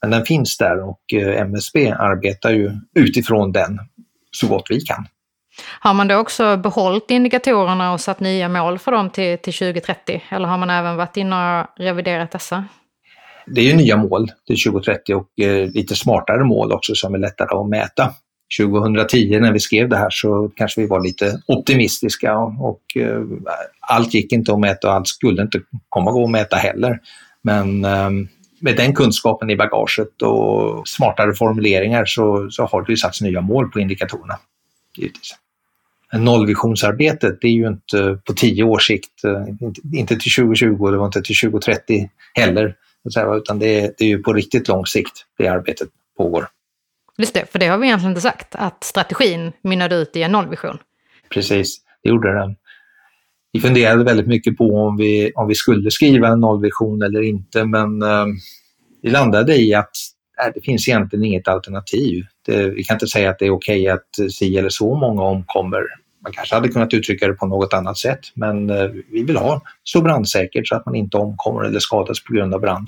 Men 0.01 0.11
den 0.11 0.25
finns 0.25 0.57
där 0.57 0.79
och 0.79 1.13
MSB 1.37 1.91
arbetar 1.91 2.51
ju 2.51 2.71
utifrån 2.95 3.51
den 3.51 3.79
så 4.31 4.47
gott 4.47 4.65
vi 4.69 4.81
kan. 4.81 5.05
Har 5.79 5.93
man 5.93 6.07
då 6.07 6.15
också 6.15 6.57
behållit 6.57 7.11
indikatorerna 7.11 7.93
och 7.93 8.01
satt 8.01 8.19
nya 8.19 8.49
mål 8.49 8.79
för 8.79 8.91
dem 8.91 9.09
till, 9.09 9.37
till 9.37 9.53
2030? 9.53 10.23
Eller 10.29 10.47
har 10.47 10.57
man 10.57 10.69
även 10.69 10.95
varit 10.95 11.17
inne 11.17 11.59
och 11.59 11.67
reviderat 11.77 12.31
dessa? 12.31 12.65
Det 13.45 13.61
är 13.61 13.65
ju 13.65 13.75
nya 13.75 13.97
mål 13.97 14.31
till 14.47 14.63
2030 14.63 15.15
och 15.15 15.39
eh, 15.45 15.67
lite 15.67 15.95
smartare 15.95 16.43
mål 16.43 16.71
också 16.71 16.95
som 16.95 17.13
är 17.13 17.19
lättare 17.19 17.57
att 17.57 17.69
mäta. 17.69 18.13
2010 18.59 19.39
när 19.39 19.51
vi 19.51 19.59
skrev 19.59 19.89
det 19.89 19.97
här 19.97 20.09
så 20.09 20.51
kanske 20.55 20.81
vi 20.81 20.87
var 20.87 21.03
lite 21.03 21.41
optimistiska 21.47 22.37
och, 22.37 22.69
och 22.69 23.01
eh, 23.01 23.21
allt 23.79 24.13
gick 24.13 24.31
inte 24.33 24.53
att 24.53 24.59
mäta 24.59 24.87
och 24.87 24.93
allt 24.93 25.07
skulle 25.07 25.41
inte 25.41 25.61
komma 25.89 26.11
gå 26.11 26.23
att 26.23 26.31
mäta 26.31 26.55
heller. 26.55 26.99
Men 27.43 27.85
eh, 27.85 28.09
med 28.61 28.77
den 28.77 28.93
kunskapen 28.93 29.49
i 29.49 29.55
bagaget 29.55 30.21
och 30.21 30.87
smartare 30.87 31.33
formuleringar 31.33 32.05
så, 32.05 32.49
så 32.49 32.65
har 32.65 32.81
det 32.81 32.91
ju 32.91 32.97
satts 32.97 33.21
nya 33.21 33.41
mål 33.41 33.71
på 33.71 33.79
indikatorerna. 33.79 34.39
Givetvis. 34.97 35.35
nollvisionsarbetet, 36.13 37.41
det 37.41 37.47
är 37.47 37.51
ju 37.51 37.67
inte 37.67 38.19
på 38.25 38.33
tio 38.33 38.63
års 38.63 38.87
sikt, 38.87 39.23
eh, 39.23 39.45
inte 39.93 40.15
till 40.15 40.31
2020 40.31 40.77
och 40.79 40.91
det 40.91 40.97
var 40.97 41.05
inte 41.05 41.21
till 41.21 41.35
2030 41.35 42.09
heller, 42.33 42.75
utan 43.37 43.59
det 43.59 43.79
är, 43.79 43.93
det 43.97 44.05
är 44.05 44.09
ju 44.09 44.23
på 44.23 44.33
riktigt 44.33 44.67
lång 44.67 44.85
sikt 44.85 45.25
det 45.37 45.47
arbetet 45.47 45.89
pågår. 46.17 46.47
Just 47.17 47.33
det, 47.33 47.51
för 47.51 47.59
det 47.59 47.67
har 47.67 47.77
vi 47.77 47.87
egentligen 47.87 48.11
inte 48.11 48.21
sagt, 48.21 48.55
att 48.55 48.83
strategin 48.83 49.51
mynnade 49.61 49.95
ut 49.95 50.15
i 50.15 50.23
en 50.23 50.31
nollvision. 50.31 50.77
Precis, 51.29 51.81
det 52.03 52.09
gjorde 52.09 52.33
den. 52.33 52.55
Vi 53.51 53.59
funderade 53.59 54.03
väldigt 54.03 54.27
mycket 54.27 54.57
på 54.57 54.75
om 54.75 54.97
vi, 54.97 55.31
om 55.35 55.47
vi 55.47 55.55
skulle 55.55 55.91
skriva 55.91 56.27
en 56.27 56.39
nollvision 56.39 57.01
eller 57.01 57.21
inte, 57.21 57.65
men 57.65 58.01
eh, 58.01 58.25
vi 59.01 59.09
landade 59.09 59.55
i 59.55 59.73
att 59.73 59.91
nej, 60.37 60.51
det 60.55 60.61
finns 60.61 60.87
egentligen 60.87 61.25
inget 61.25 61.47
alternativ. 61.47 62.23
Det, 62.45 62.69
vi 62.69 62.83
kan 62.83 62.95
inte 62.95 63.07
säga 63.07 63.29
att 63.29 63.39
det 63.39 63.45
är 63.45 63.51
okej 63.51 63.81
okay 63.81 63.93
att 64.27 64.31
si 64.31 64.57
eller 64.57 64.69
så 64.69 64.95
många 64.95 65.21
omkommer. 65.21 65.81
Man 66.23 66.31
kanske 66.33 66.55
hade 66.55 66.69
kunnat 66.69 66.93
uttrycka 66.93 67.27
det 67.27 67.33
på 67.33 67.45
något 67.45 67.73
annat 67.73 67.97
sätt, 67.97 68.19
men 68.33 68.69
eh, 68.69 68.89
vi 69.11 69.23
vill 69.23 69.37
ha 69.37 69.61
så 69.83 70.01
brandsäkert 70.01 70.67
så 70.67 70.75
att 70.75 70.85
man 70.85 70.95
inte 70.95 71.17
omkommer 71.17 71.63
eller 71.63 71.79
skadas 71.79 72.23
på 72.23 72.33
grund 72.33 72.53
av 72.53 72.61
brand. 72.61 72.87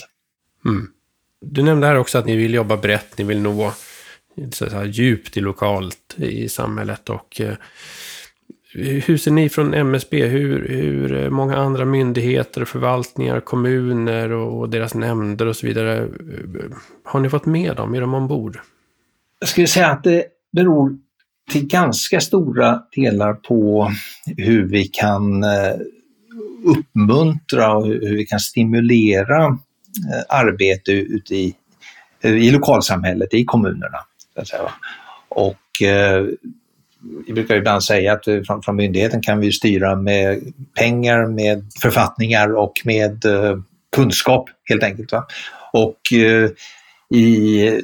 Mm. 0.65 0.87
Du 1.45 1.63
nämnde 1.63 1.87
här 1.87 1.95
också 1.95 2.17
att 2.17 2.25
ni 2.25 2.35
vill 2.35 2.53
jobba 2.53 2.77
brett, 2.77 3.17
ni 3.17 3.23
vill 3.23 3.41
nå 3.41 3.73
så 4.51 4.69
här, 4.69 4.85
djupt 4.85 5.37
i 5.37 5.41
lokalt 5.41 6.15
i 6.17 6.49
samhället 6.49 7.09
och 7.09 7.41
eh, 7.41 7.53
hur 8.75 9.17
ser 9.17 9.31
ni 9.31 9.49
från 9.49 9.73
MSB, 9.73 10.25
hur, 10.27 10.67
hur 10.67 11.23
eh, 11.23 11.29
många 11.29 11.57
andra 11.57 11.85
myndigheter, 11.85 12.65
förvaltningar, 12.65 13.39
kommuner 13.39 14.31
och 14.31 14.69
deras 14.69 14.93
nämnder 14.93 15.45
och 15.45 15.55
så 15.55 15.67
vidare, 15.67 15.97
eh, 15.97 16.07
har 17.03 17.19
ni 17.19 17.29
fått 17.29 17.45
med 17.45 17.75
dem? 17.75 17.95
Är 17.95 18.01
de 18.01 18.13
ombord? 18.13 18.59
Jag 19.39 19.49
skulle 19.49 19.67
säga 19.67 19.87
att 19.87 20.03
det 20.03 20.25
beror 20.51 20.97
till 21.51 21.67
ganska 21.67 22.21
stora 22.21 22.83
delar 22.95 23.33
på 23.33 23.91
hur 24.37 24.67
vi 24.67 24.85
kan 24.85 25.43
eh, 25.43 25.75
uppmuntra 26.65 27.77
och 27.77 27.85
hur 27.85 28.15
vi 28.17 28.25
kan 28.25 28.39
stimulera 28.39 29.57
arbete 30.29 30.91
ute 30.91 31.35
i, 31.35 31.55
i 32.23 32.51
lokalsamhället, 32.51 33.33
i 33.33 33.45
kommunerna. 33.45 33.97
Och 35.29 35.81
vi 37.27 37.33
brukar 37.33 37.55
ibland 37.55 37.83
säga 37.83 38.13
att 38.13 38.27
eh, 38.27 38.41
från, 38.41 38.61
från 38.61 38.75
myndigheten 38.75 39.21
kan 39.21 39.39
vi 39.39 39.51
styra 39.51 39.95
med 39.95 40.53
pengar, 40.77 41.25
med 41.25 41.71
författningar 41.81 42.55
och 42.55 42.73
med 42.83 43.25
eh, 43.25 43.57
kunskap 43.95 44.49
helt 44.69 44.83
enkelt. 44.83 45.11
Va? 45.11 45.25
Och 45.73 46.13
eh, 46.13 46.49
i 47.13 47.81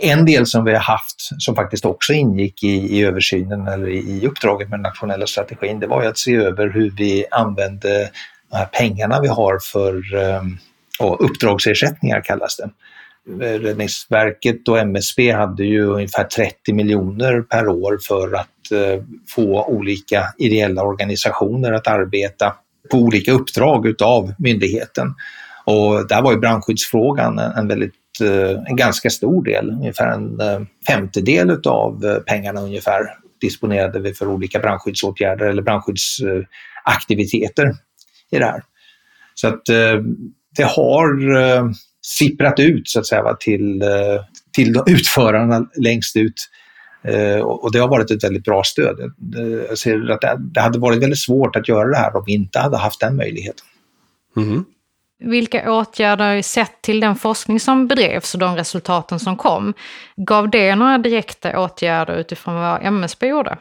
en 0.00 0.26
del 0.26 0.46
som 0.46 0.64
vi 0.64 0.72
har 0.72 0.80
haft, 0.80 1.16
som 1.38 1.54
faktiskt 1.54 1.84
också 1.84 2.12
ingick 2.12 2.62
i, 2.62 2.68
i 2.68 3.04
översynen 3.04 3.66
eller 3.68 3.88
i, 3.88 3.98
i 3.98 4.26
uppdraget 4.26 4.68
med 4.68 4.78
den 4.78 4.82
nationella 4.82 5.26
strategin, 5.26 5.80
det 5.80 5.86
var 5.86 6.02
ju 6.02 6.08
att 6.08 6.18
se 6.18 6.34
över 6.34 6.68
hur 6.68 6.90
vi 6.90 7.24
använde 7.30 8.10
de 8.50 8.56
här 8.56 8.66
pengarna 8.66 9.20
vi 9.20 9.28
har 9.28 9.58
för 9.72 10.16
eh, 10.16 10.42
uppdragsersättningar 11.18 12.20
kallas 12.20 12.56
det. 12.56 12.70
Räddningsverket 13.28 14.68
och 14.68 14.78
MSB 14.78 15.32
hade 15.32 15.64
ju 15.64 15.84
ungefär 15.84 16.24
30 16.24 16.72
miljoner 16.72 17.42
per 17.42 17.68
år 17.68 17.98
för 18.08 18.34
att 18.34 18.72
eh, 18.72 19.02
få 19.28 19.64
olika 19.64 20.24
ideella 20.38 20.82
organisationer 20.82 21.72
att 21.72 21.86
arbeta 21.86 22.54
på 22.90 22.98
olika 22.98 23.32
uppdrag 23.32 23.86
utav 23.86 24.34
myndigheten. 24.38 25.14
Och 25.64 26.08
där 26.08 26.22
var 26.22 26.32
ju 26.32 26.38
brandskyddsfrågan 26.38 27.38
en, 27.38 27.68
väldigt, 27.68 27.94
eh, 28.22 28.62
en 28.66 28.76
ganska 28.76 29.10
stor 29.10 29.44
del, 29.44 29.70
ungefär 29.70 30.08
en 30.08 30.40
eh, 30.40 30.60
femtedel 30.86 31.50
utav 31.50 32.20
pengarna 32.26 32.60
ungefär 32.60 33.00
disponerade 33.40 34.00
vi 34.00 34.14
för 34.14 34.28
olika 34.28 34.58
brandskyddsåtgärder 34.58 35.46
eller 35.46 35.62
brandskyddsaktiviteter 35.62 37.74
i 38.30 38.38
det 38.38 38.44
här. 38.44 38.62
Så 39.34 39.48
att 39.48 39.64
det 40.56 40.64
har 40.64 41.08
sipprat 42.02 42.58
ut 42.58 42.88
så 42.88 43.00
att 43.00 43.06
säga 43.06 43.36
till, 43.40 43.82
eh, 43.82 43.88
till 44.52 44.76
utförarna 44.86 45.66
längst 45.76 46.16
ut. 46.16 46.48
Eh, 47.02 47.40
och 47.40 47.72
det 47.72 47.78
har 47.78 47.88
varit 47.88 48.10
ett 48.10 48.24
väldigt 48.24 48.44
bra 48.44 48.64
stöd. 48.64 49.12
Jag 49.68 49.78
ser 49.78 50.10
att 50.10 50.38
det 50.54 50.60
hade 50.60 50.78
varit 50.78 51.02
väldigt 51.02 51.18
svårt 51.18 51.56
att 51.56 51.68
göra 51.68 51.88
det 51.88 51.96
här 51.96 52.16
om 52.16 52.22
vi 52.26 52.32
inte 52.32 52.58
hade 52.58 52.76
haft 52.76 53.00
den 53.00 53.16
möjligheten. 53.16 53.66
Mm. 54.36 54.64
Vilka 55.24 55.72
åtgärder, 55.72 56.42
sett 56.42 56.82
till 56.82 57.00
den 57.00 57.16
forskning 57.16 57.60
som 57.60 57.88
bedrevs 57.88 58.34
och 58.34 58.40
de 58.40 58.56
resultaten 58.56 59.20
som 59.20 59.36
kom, 59.36 59.74
gav 60.16 60.50
det 60.50 60.74
några 60.74 60.98
direkta 60.98 61.60
åtgärder 61.60 62.16
utifrån 62.16 62.54
vad 62.54 62.82
MSB 62.82 63.26
gjorde? 63.26 63.58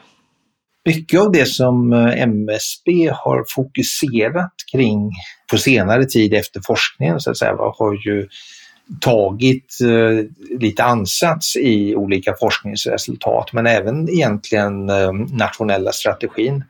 Mycket 0.85 1.19
av 1.19 1.31
det 1.31 1.45
som 1.45 1.93
eh, 1.93 2.21
MSB 2.21 3.09
har 3.13 3.45
fokuserat 3.55 4.53
kring 4.71 5.11
på 5.51 5.57
senare 5.57 6.05
tid 6.05 6.33
efter 6.33 6.61
forskningen 6.65 7.19
så 7.19 7.31
att 7.31 7.37
säga, 7.37 7.55
har 7.57 7.93
ju 8.05 8.27
tagit 9.01 9.77
eh, 9.83 10.25
lite 10.59 10.83
ansats 10.83 11.55
i 11.55 11.95
olika 11.95 12.35
forskningsresultat 12.39 13.53
men 13.53 13.67
även 13.67 14.09
egentligen 14.09 14.89
eh, 14.89 15.11
nationella 15.31 15.91
strategin. 15.91 16.63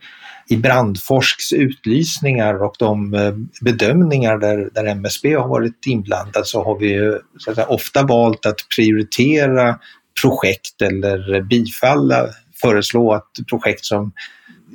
I 0.49 0.57
Brandforsks 0.57 1.53
utlysningar 1.53 2.63
och 2.63 2.75
de 2.79 3.13
eh, 3.13 3.33
bedömningar 3.61 4.37
där, 4.37 4.69
där 4.73 4.85
MSB 4.85 5.33
har 5.33 5.47
varit 5.47 5.85
inblandad 5.85 6.47
så 6.47 6.63
har 6.63 6.79
vi 6.79 7.19
så 7.37 7.49
att 7.49 7.55
säga, 7.55 7.67
ofta 7.67 8.03
valt 8.03 8.45
att 8.45 8.59
prioritera 8.75 9.79
projekt 10.21 10.81
eller 10.81 11.41
bifalla 11.41 12.25
föreslå 12.61 13.13
att 13.13 13.29
projekt 13.49 13.85
som 13.85 14.11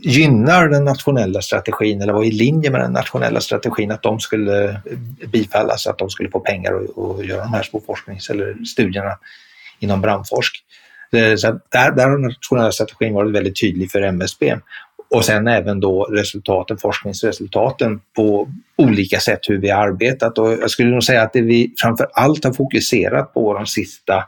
gynnar 0.03 0.69
den 0.69 0.85
nationella 0.85 1.43
strategin 1.43 2.03
eller 2.03 2.13
var 2.13 2.25
i 2.25 2.31
linje 2.31 2.71
med 2.71 2.81
den 2.81 2.93
nationella 2.93 3.41
strategin 3.41 3.91
att 3.91 4.03
de 4.03 4.21
skulle 4.21 4.81
bifallas, 5.33 5.87
att 5.87 5.99
de 5.99 6.11
skulle 6.11 6.31
få 6.31 6.41
pengar 6.41 6.99
och, 6.99 7.25
göra 7.25 7.43
de 7.43 7.55
här 7.55 7.63
små 7.63 7.81
forsknings 7.81 8.31
eller 8.31 8.65
studierna 8.65 9.19
inom 9.79 10.01
brandforsk. 10.01 10.65
Så 11.11 11.61
där, 11.71 11.91
där 11.91 12.05
har 12.05 12.11
den 12.11 12.23
nationella 12.23 12.73
strategin 12.73 13.15
varit 13.15 13.33
väldigt 13.33 13.61
tydlig 13.61 13.91
för 13.91 14.03
MSB. 14.03 14.57
Och 15.11 15.25
sen 15.25 15.49
även 15.49 15.81
då 15.81 16.05
resultaten, 16.05 16.79
forskningsresultaten 16.79 18.01
på 18.17 18.49
olika 18.77 19.21
sätt 19.21 19.41
hur 19.49 19.59
vi 19.59 19.71
har 19.71 19.89
arbetat. 19.89 20.39
Och 20.39 20.53
jag 20.53 20.71
skulle 20.71 20.91
nog 20.91 21.05
säga 21.05 21.23
att 21.23 21.33
det 21.33 21.41
vi 21.41 21.75
framför 21.83 22.07
allt 22.13 22.45
har 22.45 22.53
fokuserat 22.53 23.35
på 23.35 23.55
de 23.55 23.67
sista 23.67 24.25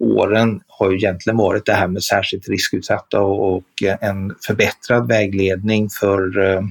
åren 0.00 0.60
har 0.66 0.90
ju 0.90 0.96
egentligen 0.96 1.36
varit 1.36 1.66
det 1.66 1.72
här 1.72 1.88
med 1.88 2.02
särskilt 2.02 2.48
riskutsatta 2.48 3.20
och 3.20 3.64
en 4.00 4.34
förbättrad 4.46 5.08
vägledning 5.08 5.88
för 6.00 6.38
eh, 6.38 6.62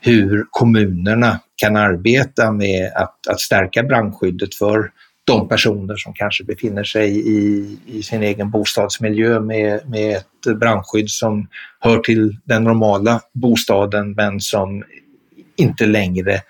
hur 0.00 0.46
kommunerna 0.50 1.40
kan 1.56 1.76
arbeta 1.76 2.52
med 2.52 2.92
att, 2.94 3.28
att 3.28 3.40
stärka 3.40 3.82
brandskyddet 3.82 4.54
för 4.54 4.90
de 5.24 5.48
personer 5.48 5.96
som 5.96 6.12
kanske 6.12 6.44
befinner 6.44 6.84
sig 6.84 7.28
i, 7.28 7.78
i 7.86 8.02
sin 8.02 8.22
egen 8.22 8.50
bostadsmiljö 8.50 9.40
med, 9.40 9.88
med 9.88 10.16
ett 10.16 10.58
brandskydd 10.60 11.10
som 11.10 11.48
hör 11.80 11.98
till 11.98 12.36
den 12.44 12.64
normala 12.64 13.20
bostaden 13.34 14.12
men 14.12 14.40
som 14.40 14.84
inte 15.56 15.86
längre 15.86 16.40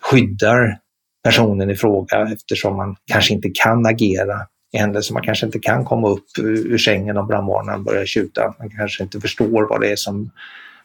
skyddar 0.00 0.78
personen 1.24 1.70
i 1.70 1.74
fråga 1.74 2.28
eftersom 2.32 2.76
man 2.76 2.96
kanske 3.06 3.34
inte 3.34 3.50
kan 3.54 3.86
agera 3.86 4.46
händelse 4.72 5.12
man 5.12 5.22
kanske 5.22 5.46
inte 5.46 5.58
kan 5.58 5.84
komma 5.84 6.08
upp 6.08 6.38
ur 6.38 6.78
sängen 6.78 7.16
om 7.16 7.26
brandvarnaren 7.26 7.84
börjar 7.84 8.06
tjuta. 8.06 8.54
Man 8.58 8.70
kanske 8.70 9.02
inte 9.02 9.20
förstår 9.20 9.68
vad 9.68 9.80
det 9.80 9.92
är 9.92 9.96
som 9.96 10.30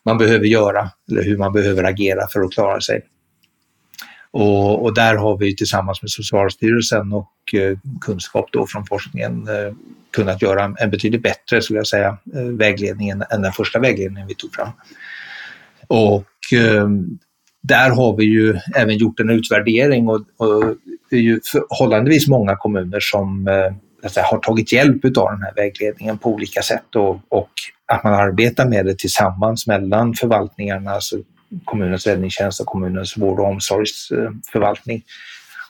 man 0.06 0.18
behöver 0.18 0.46
göra 0.46 0.90
eller 1.12 1.24
hur 1.24 1.38
man 1.38 1.54
behöver 1.54 1.84
agera 1.84 2.28
för 2.34 2.42
att 2.42 2.52
klara 2.52 2.82
sig. 2.82 3.02
Och, 4.32 4.84
och 4.84 4.96
där 4.96 5.16
har 5.16 5.38
vi 5.38 5.56
tillsammans 5.56 6.02
med 6.02 6.12
Socialstyrelsen 6.12 7.14
och 7.14 7.32
eh, 7.54 7.78
kunskap 8.02 8.50
då 8.52 8.68
från 8.68 8.86
forskningen 8.86 9.48
eh, 9.48 9.74
kunnat 10.12 10.42
göra 10.42 10.76
en 10.80 10.90
betydligt 10.90 11.24
bättre, 11.24 11.62
skulle 11.62 11.80
jag 11.80 11.88
säga, 11.88 12.18
eh, 12.36 12.44
vägledning 12.44 13.10
än, 13.10 13.24
än 13.30 13.42
den 13.42 13.52
första 13.52 13.80
vägledningen 13.80 14.28
vi 14.28 14.36
tog 14.36 14.54
fram. 14.56 14.70
Och 15.88 16.54
eh, 16.54 16.90
där 17.64 17.90
har 17.90 18.18
vi 18.18 18.26
ju 18.26 18.60
även 18.76 18.98
gjort 18.98 19.20
en 19.20 19.30
utvärdering 19.30 20.10
och, 20.10 20.22
och 20.38 20.76
det 21.12 21.18
är 21.18 21.22
ju 21.22 21.40
förhållandevis 21.44 22.28
många 22.28 22.56
kommuner 22.56 23.00
som 23.00 23.48
eh, 23.48 24.10
säga, 24.10 24.26
har 24.26 24.38
tagit 24.38 24.72
hjälp 24.72 25.06
av 25.06 25.32
den 25.32 25.42
här 25.42 25.54
vägledningen 25.56 26.18
på 26.18 26.30
olika 26.30 26.62
sätt 26.62 26.96
och, 26.96 27.20
och, 27.30 27.50
att 27.86 28.04
man 28.04 28.14
arbetar 28.14 28.66
med 28.66 28.86
det 28.86 28.98
tillsammans 28.98 29.68
mellan 29.68 30.14
förvaltningarna, 30.14 30.92
alltså 30.92 31.18
kommunens 31.66 32.08
räddningstjänst 32.08 32.62
och 32.62 32.66
kommunens 32.66 33.18
vård 33.18 33.40
och 33.40 33.46
omsorgsförvaltning. 33.46 35.04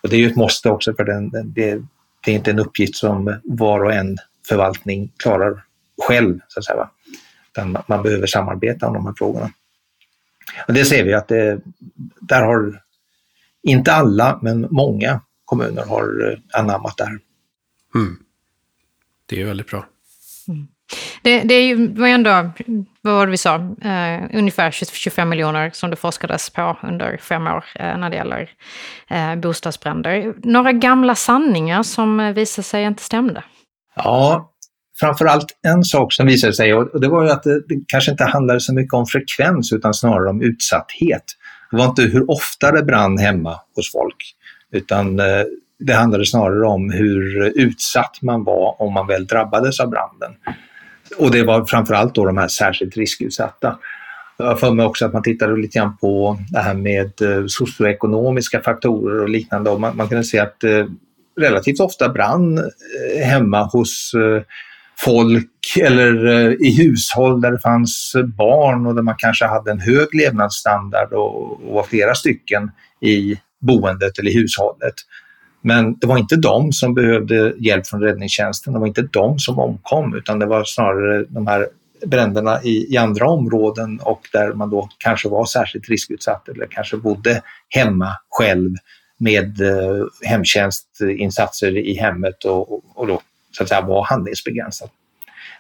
Och 0.03 0.09
det 0.09 0.15
är 0.15 0.19
ju 0.19 0.27
ett 0.27 0.35
måste 0.35 0.69
också 0.69 0.93
för 0.93 1.03
den, 1.03 1.29
det, 1.29 1.81
det 2.25 2.31
är 2.31 2.35
inte 2.35 2.51
en 2.51 2.59
uppgift 2.59 2.95
som 2.95 3.39
var 3.43 3.83
och 3.83 3.93
en 3.93 4.17
förvaltning 4.47 5.11
klarar 5.17 5.63
själv, 6.07 6.39
så 6.47 6.59
att 6.59 6.65
säga. 6.65 6.89
Utan 7.51 7.77
man 7.87 8.03
behöver 8.03 8.27
samarbeta 8.27 8.87
om 8.87 8.93
de 8.93 9.05
här 9.05 9.13
frågorna. 9.17 9.51
Och 10.67 10.73
det 10.73 10.85
ser 10.85 11.03
vi 11.03 11.13
att 11.13 11.27
det, 11.27 11.59
där 12.21 12.41
har, 12.41 12.81
inte 13.63 13.91
alla, 13.91 14.39
men 14.41 14.67
många 14.71 15.21
kommuner 15.51 15.85
har 15.85 16.31
eh, 16.31 16.59
anammat 16.61 16.97
det 16.97 17.03
här. 17.03 17.19
Mm. 17.95 18.17
Det 19.25 19.41
är 19.41 19.45
väldigt 19.45 19.67
bra. 19.67 19.85
Mm. 20.47 20.67
Det, 21.23 21.41
det 21.41 21.53
är 21.53 21.63
ju, 21.63 21.87
var 21.87 22.07
ändå, 22.07 22.51
vad 23.01 23.13
var 23.13 23.25
det 23.25 23.31
vi 23.31 23.37
sa, 23.37 23.57
uh, 23.57 24.37
ungefär 24.37 24.71
25 24.71 25.29
miljoner 25.29 25.71
som 25.73 25.89
det 25.89 25.95
forskades 25.95 26.49
på 26.49 26.77
under 26.83 27.17
fem 27.17 27.47
år 27.47 27.65
uh, 27.79 27.97
när 27.97 28.09
det 28.09 28.15
gäller 28.15 28.49
uh, 29.11 29.41
bostadsbränder. 29.41 30.33
Några 30.43 30.71
gamla 30.71 31.15
sanningar 31.15 31.83
som 31.83 32.33
visade 32.33 32.63
sig 32.63 32.83
inte 32.83 33.03
stämde? 33.03 33.43
Ja, 33.95 34.51
framförallt 34.99 35.47
en 35.67 35.83
sak 35.83 36.13
som 36.13 36.27
visade 36.27 36.53
sig, 36.53 36.73
och 36.73 37.01
det 37.01 37.07
var 37.07 37.23
ju 37.23 37.29
att 37.29 37.43
det, 37.43 37.67
det 37.67 37.83
kanske 37.87 38.11
inte 38.11 38.23
handlade 38.23 38.59
så 38.59 38.73
mycket 38.73 38.93
om 38.93 39.05
frekvens 39.05 39.73
utan 39.73 39.93
snarare 39.93 40.29
om 40.29 40.41
utsatthet. 40.41 41.23
Det 41.71 41.77
var 41.77 41.85
inte 41.85 42.01
hur 42.01 42.31
ofta 42.31 42.71
det 42.71 42.83
brann 42.83 43.17
hemma 43.17 43.59
hos 43.75 43.91
folk, 43.91 44.35
utan 44.71 45.19
eh, 45.19 45.43
det 45.79 45.93
handlade 45.93 46.25
snarare 46.25 46.67
om 46.67 46.91
hur 46.91 47.51
utsatt 47.55 48.21
man 48.21 48.43
var 48.43 48.81
om 48.81 48.93
man 48.93 49.07
väl 49.07 49.27
drabbades 49.27 49.79
av 49.79 49.89
branden. 49.89 50.31
Och 51.17 51.31
det 51.31 51.43
var 51.43 51.65
framförallt 51.65 52.15
då 52.15 52.25
de 52.25 52.37
här 52.37 52.47
särskilt 52.47 52.97
riskutsatta. 52.97 53.79
Jag 54.37 54.45
har 54.45 54.55
för 54.55 54.71
mig 54.71 54.85
också 54.85 55.05
att 55.05 55.13
man 55.13 55.23
tittade 55.23 55.57
lite 55.57 55.79
grann 55.79 55.97
på 55.97 56.37
det 56.49 56.59
här 56.59 56.73
med 56.73 57.21
eh, 57.21 57.45
socioekonomiska 57.47 58.61
faktorer 58.61 59.21
och 59.21 59.29
liknande 59.29 59.69
och 59.69 59.81
man, 59.81 59.97
man 59.97 60.07
kunde 60.07 60.23
se 60.23 60.39
att 60.39 60.63
eh, 60.63 60.85
relativt 61.39 61.79
ofta 61.79 62.09
brann 62.09 62.57
eh, 62.57 63.25
hemma 63.25 63.63
hos 63.63 64.11
eh, 64.13 64.43
folk 64.97 65.77
eller 65.81 66.25
eh, 66.25 66.51
i 66.51 66.75
hushåll 66.77 67.41
där 67.41 67.51
det 67.51 67.59
fanns 67.59 68.13
eh, 68.15 68.23
barn 68.23 68.85
och 68.87 68.95
där 68.95 69.01
man 69.01 69.15
kanske 69.17 69.45
hade 69.45 69.71
en 69.71 69.79
hög 69.79 70.15
levnadsstandard 70.15 71.13
och, 71.13 71.51
och 71.51 71.73
var 71.73 71.83
flera 71.83 72.15
stycken 72.15 72.71
i 73.01 73.39
boendet 73.61 74.19
eller 74.19 74.31
hushållet. 74.31 74.93
Men 75.61 75.99
det 75.99 76.07
var 76.07 76.17
inte 76.17 76.35
de 76.35 76.71
som 76.71 76.93
behövde 76.93 77.53
hjälp 77.57 77.87
från 77.87 78.01
räddningstjänsten, 78.01 78.73
det 78.73 78.79
var 78.79 78.87
inte 78.87 79.01
de 79.01 79.39
som 79.39 79.59
omkom 79.59 80.15
utan 80.15 80.39
det 80.39 80.45
var 80.45 80.63
snarare 80.63 81.25
de 81.29 81.47
här 81.47 81.67
bränderna 82.05 82.63
i, 82.63 82.93
i, 82.93 82.97
andra 82.97 83.29
områden 83.29 83.99
och 83.99 84.29
där 84.33 84.53
man 84.53 84.69
då 84.69 84.89
kanske 84.97 85.29
var 85.29 85.45
särskilt 85.45 85.89
riskutsatt 85.89 86.49
eller 86.49 86.67
kanske 86.67 86.97
bodde 86.97 87.41
hemma 87.69 88.15
själv 88.29 88.75
med 89.17 89.61
eh, 89.61 90.05
hemtjänstinsatser 90.21 91.77
i 91.77 91.93
hemmet 91.93 92.45
och, 92.45 92.73
och, 92.73 92.83
och, 92.95 93.07
då 93.07 93.21
så 93.51 93.63
att 93.63 93.69
säga 93.69 93.81
var 93.81 94.03
handlingsbegränsat. 94.03 94.91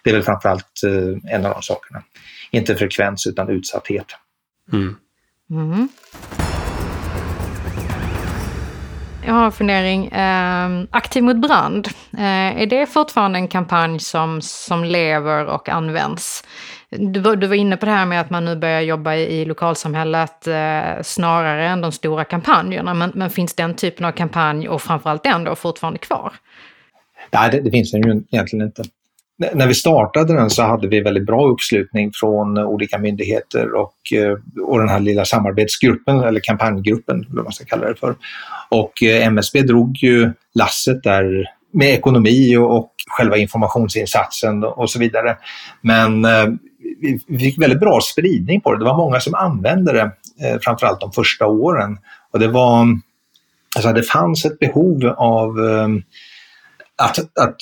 Det 0.03 0.09
är 0.09 0.13
väl 0.13 0.23
framförallt 0.23 0.83
eh, 0.85 1.33
en 1.33 1.45
av 1.45 1.53
de 1.53 1.61
sakerna. 1.61 2.03
Inte 2.51 2.75
frekvens 2.75 3.27
utan 3.27 3.49
utsatthet. 3.49 4.07
Mm. 4.73 4.95
Mm. 5.51 5.89
Jag 9.25 9.33
har 9.33 9.45
en 9.45 9.51
fundering. 9.51 10.07
Eh, 10.07 10.83
Aktiv 10.91 11.23
mot 11.23 11.37
brand, 11.37 11.87
eh, 12.13 12.61
är 12.61 12.65
det 12.65 12.85
fortfarande 12.85 13.39
en 13.39 13.47
kampanj 13.47 13.99
som, 13.99 14.41
som 14.41 14.83
lever 14.83 15.45
och 15.45 15.69
används? 15.69 16.43
Du 16.89 17.19
var, 17.19 17.35
du 17.35 17.47
var 17.47 17.55
inne 17.55 17.77
på 17.77 17.85
det 17.85 17.91
här 17.91 18.05
med 18.05 18.21
att 18.21 18.29
man 18.29 18.45
nu 18.45 18.55
börjar 18.55 18.81
jobba 18.81 19.15
i, 19.15 19.41
i 19.41 19.45
lokalsamhället 19.45 20.47
eh, 20.47 21.01
snarare 21.03 21.67
än 21.67 21.81
de 21.81 21.91
stora 21.91 22.23
kampanjerna. 22.23 22.93
Men, 22.93 23.11
men, 23.15 23.29
finns 23.29 23.53
den 23.53 23.75
typen 23.75 24.05
av 24.05 24.11
kampanj 24.11 24.69
och 24.69 24.81
framförallt 24.81 25.23
den 25.23 25.43
då 25.43 25.55
fortfarande 25.55 25.99
kvar? 25.99 26.33
Nej, 27.31 27.51
det, 27.51 27.61
det 27.61 27.71
finns 27.71 27.91
den 27.91 28.01
ju 28.01 28.23
egentligen 28.31 28.65
inte 28.65 28.83
när 29.53 29.67
vi 29.67 29.73
startade 29.73 30.33
den 30.33 30.49
så 30.49 30.63
hade 30.63 30.87
vi 30.87 31.01
väldigt 31.01 31.25
bra 31.25 31.47
uppslutning 31.47 32.11
från 32.13 32.57
olika 32.57 32.97
myndigheter 32.97 33.73
och, 33.73 34.13
eh, 34.13 34.63
och 34.65 34.79
den 34.79 34.89
här 34.89 34.99
lilla 34.99 35.25
samarbetsgruppen, 35.25 36.19
eller 36.19 36.39
kampanjgruppen, 36.39 37.25
vad 37.29 37.43
man 37.43 37.53
ska 37.53 37.65
kalla 37.65 37.87
det 37.87 37.95
för. 37.95 38.15
Och 38.69 39.03
eh, 39.03 39.27
MSB 39.27 39.61
drog 39.61 39.97
ju 39.97 40.31
lasset 40.53 41.03
där 41.03 41.45
med 41.73 41.89
ekonomi 41.89 42.57
och, 42.57 42.77
och 42.77 42.91
själva 43.07 43.37
informationsinsatsen 43.37 44.63
och 44.63 44.89
så 44.89 44.99
vidare. 44.99 45.37
Men 45.81 46.25
eh, 46.25 46.47
vi 47.27 47.39
fick 47.39 47.61
väldigt 47.61 47.79
bra 47.79 47.99
spridning 48.01 48.61
på 48.61 48.73
det. 48.73 48.79
Det 48.79 48.85
var 48.85 48.97
många 48.97 49.19
som 49.19 49.35
använde 49.35 49.93
det, 49.93 50.11
framförallt 50.61 50.99
de 50.99 51.11
första 51.11 51.47
åren. 51.47 51.97
Och 52.33 52.39
det 52.39 52.47
var, 52.47 52.85
alltså 53.75 53.93
det 53.93 54.03
fanns 54.03 54.45
ett 54.45 54.59
behov 54.59 55.05
av 55.05 55.49
eh, 55.59 55.87
att, 57.01 57.19
att 57.19 57.61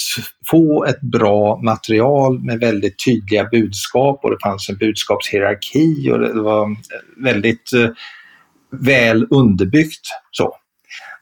få 0.49 0.86
ett 0.86 1.02
bra 1.02 1.62
material 1.63 2.39
med 2.39 2.60
väldigt 2.60 3.06
tydliga 3.06 3.43
budskap 3.43 4.19
och 4.23 4.32
det 4.32 4.38
fanns 4.43 4.69
en 4.69 4.78
budskapshierarki 4.78 6.12
och 6.12 6.19
det 6.19 6.41
var 6.41 6.75
väldigt 7.23 7.73
eh, 7.73 7.89
väl 8.71 9.28
underbyggt. 9.30 10.08
Så. 10.32 10.56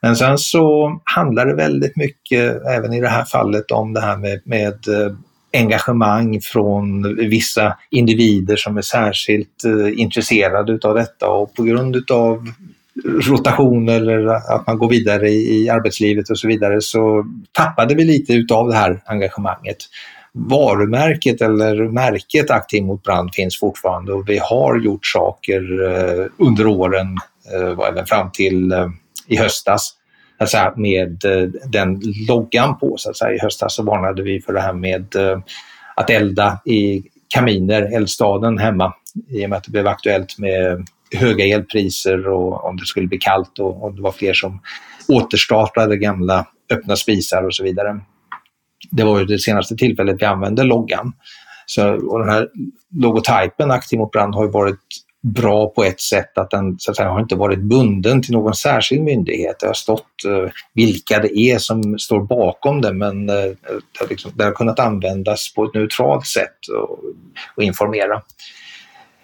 Men 0.01 0.15
sen 0.15 0.37
så 0.37 0.97
handlar 1.03 1.45
det 1.45 1.55
väldigt 1.55 1.95
mycket, 1.95 2.65
även 2.65 2.93
i 2.93 3.01
det 3.01 3.09
här 3.09 3.25
fallet, 3.25 3.71
om 3.71 3.93
det 3.93 4.01
här 4.01 4.17
med, 4.17 4.41
med 4.45 4.87
eh, 4.87 5.13
engagemang 5.53 6.41
från 6.41 7.15
vissa 7.15 7.77
individer 7.91 8.55
som 8.55 8.77
är 8.77 8.81
särskilt 8.81 9.63
eh, 9.65 9.99
intresserade 9.99 10.79
av 10.87 10.95
detta 10.95 11.27
och 11.29 11.53
på 11.53 11.63
grund 11.63 12.11
av 12.11 12.47
rotation 13.05 13.89
eller 13.89 14.27
att 14.27 14.67
man 14.67 14.77
går 14.77 14.89
vidare 14.89 15.29
i 15.29 15.69
arbetslivet 15.69 16.29
och 16.29 16.39
så 16.39 16.47
vidare 16.47 16.81
så 16.81 17.25
tappade 17.51 17.95
vi 17.95 18.03
lite 18.03 18.33
utav 18.33 18.67
det 18.67 18.75
här 18.75 19.01
engagemanget. 19.05 19.77
Varumärket 20.33 21.41
eller 21.41 21.75
märket 21.75 22.51
Aktiv 22.51 22.83
mot 22.83 23.03
brand 23.03 23.29
finns 23.33 23.59
fortfarande 23.59 24.13
och 24.13 24.29
vi 24.29 24.37
har 24.37 24.79
gjort 24.79 25.05
saker 25.05 25.61
eh, 25.85 26.25
under 26.37 26.67
åren, 26.67 27.17
eh, 27.53 27.87
även 27.89 28.05
fram 28.05 28.31
till 28.31 28.71
eh, 28.71 28.87
i 29.27 29.37
höstas, 29.37 29.93
alltså 30.39 30.73
med 30.75 31.21
den 31.65 32.01
loggan 32.27 32.77
på. 32.79 32.95
Så 32.97 33.09
att 33.09 33.17
säga. 33.17 33.35
I 33.35 33.39
höstas 33.39 33.75
så 33.75 33.83
varnade 33.83 34.23
vi 34.23 34.41
för 34.41 34.53
det 34.53 34.61
här 34.61 34.73
med 34.73 35.15
att 35.95 36.09
elda 36.09 36.59
i 36.65 37.03
kaminer, 37.27 37.95
eldstaden 37.95 38.57
hemma, 38.57 38.93
i 39.29 39.45
och 39.45 39.49
med 39.49 39.57
att 39.57 39.63
det 39.63 39.71
blev 39.71 39.87
aktuellt 39.87 40.39
med 40.39 40.87
höga 41.11 41.45
elpriser 41.45 42.27
och 42.27 42.65
om 42.65 42.77
det 42.77 42.85
skulle 42.85 43.07
bli 43.07 43.17
kallt 43.17 43.59
och, 43.59 43.83
om 43.83 43.95
det 43.95 44.01
var 44.01 44.11
fler 44.11 44.33
som 44.33 44.61
återstartade 45.07 45.97
gamla 45.97 46.47
öppna 46.71 46.95
spisar 46.95 47.43
och 47.43 47.55
så 47.55 47.63
vidare. 47.63 47.99
Det 48.91 49.03
var 49.03 49.19
ju 49.19 49.25
det 49.25 49.39
senaste 49.39 49.75
tillfället 49.75 50.21
vi 50.21 50.25
använde 50.25 50.63
loggan. 50.63 51.13
Så, 51.65 51.93
och 51.93 52.19
den 52.19 52.29
här 52.29 52.47
logotypen 52.95 53.71
Aktiv 53.71 53.99
mot 53.99 54.11
brand 54.11 54.35
har 54.35 54.45
ju 54.45 54.51
varit 54.51 54.79
bra 55.35 55.69
på 55.69 55.83
ett 55.83 56.01
sätt 56.01 56.37
att 56.37 56.49
den 56.49 56.79
så 56.79 56.91
att 56.91 56.97
säga, 56.97 57.09
har 57.09 57.19
inte 57.19 57.35
varit 57.35 57.59
bunden 57.59 58.21
till 58.21 58.33
någon 58.33 58.53
särskild 58.53 59.03
myndighet. 59.03 59.59
Det 59.59 59.67
har 59.67 59.73
stått 59.73 60.25
eh, 60.27 60.51
vilka 60.73 61.19
det 61.19 61.39
är 61.39 61.57
som 61.57 61.99
står 61.99 62.23
bakom 62.23 62.81
det 62.81 62.93
men 62.93 63.29
eh, 63.29 63.35
det, 63.35 63.99
har 63.99 64.07
liksom, 64.09 64.31
det 64.35 64.43
har 64.43 64.51
kunnat 64.51 64.79
användas 64.79 65.53
på 65.53 65.65
ett 65.65 65.73
neutralt 65.73 66.27
sätt 66.27 66.57
och, 66.77 66.99
och 67.55 67.63
informera. 67.63 68.21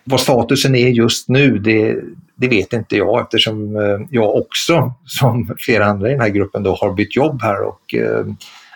Vad 0.04 0.20
statusen 0.20 0.76
är 0.76 0.88
just 0.88 1.30
nu, 1.30 1.58
det, 1.58 2.00
det 2.36 2.48
vet 2.48 2.74
inte 2.74 2.98
jag 2.98 3.22
eftersom 3.22 3.76
eh, 3.76 4.08
jag 4.10 4.36
också, 4.36 4.94
som 5.06 5.56
flera 5.60 5.86
andra 5.86 6.08
i 6.08 6.12
den 6.12 6.22
här 6.22 6.30
gruppen, 6.30 6.64
då 6.64 6.76
har 6.76 6.94
bytt 6.94 7.16
jobb 7.16 7.42
här 7.42 7.62
och 7.62 7.94
eh, 7.94 8.26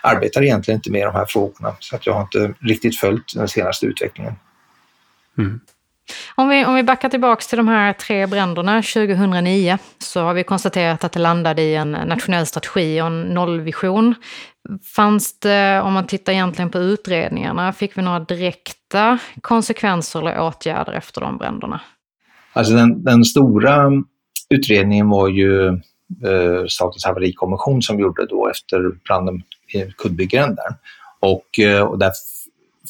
arbetar 0.02 0.42
egentligen 0.42 0.78
inte 0.78 0.90
med 0.90 1.06
de 1.06 1.14
här 1.14 1.26
frågorna. 1.28 1.76
Så 1.80 1.96
att 1.96 2.06
jag 2.06 2.14
har 2.14 2.22
inte 2.22 2.54
riktigt 2.60 2.96
följt 2.96 3.34
den 3.34 3.48
senaste 3.48 3.86
utvecklingen. 3.86 4.34
Mm. 5.38 5.60
Om 6.34 6.48
vi, 6.48 6.64
om 6.64 6.74
vi 6.74 6.82
backar 6.82 7.08
tillbaka 7.08 7.40
till 7.40 7.56
de 7.56 7.68
här 7.68 7.92
tre 7.92 8.26
bränderna 8.26 8.82
2009 8.82 9.78
så 9.98 10.20
har 10.20 10.34
vi 10.34 10.44
konstaterat 10.44 11.04
att 11.04 11.12
det 11.12 11.20
landade 11.20 11.62
i 11.62 11.74
en 11.74 11.92
nationell 11.92 12.46
strategi 12.46 13.00
och 13.00 13.06
en 13.06 13.22
nollvision. 13.22 14.14
Fanns 14.96 15.40
det, 15.40 15.80
om 15.80 15.92
man 15.92 16.06
tittar 16.06 16.32
egentligen 16.32 16.70
på 16.70 16.78
utredningarna, 16.78 17.72
fick 17.72 17.98
vi 17.98 18.02
några 18.02 18.20
direkta 18.20 19.18
konsekvenser 19.40 20.20
eller 20.20 20.40
åtgärder 20.40 20.92
efter 20.92 21.20
de 21.20 21.38
bränderna? 21.38 21.80
Alltså 22.52 22.74
den, 22.74 23.04
den 23.04 23.24
stora 23.24 23.90
utredningen 24.50 25.08
var 25.08 25.28
ju 25.28 25.68
eh, 26.24 26.66
Statens 26.68 27.04
haverikommission 27.04 27.82
som 27.82 28.00
gjorde 28.00 28.26
då 28.26 28.48
efter 28.48 28.78
branden 29.06 29.42
i 29.74 29.92
Kuddbyggaren 29.98 30.54
där. 30.54 30.74
Och, 31.20 31.58
eh, 31.60 31.82
och 31.82 31.98
där 31.98 32.12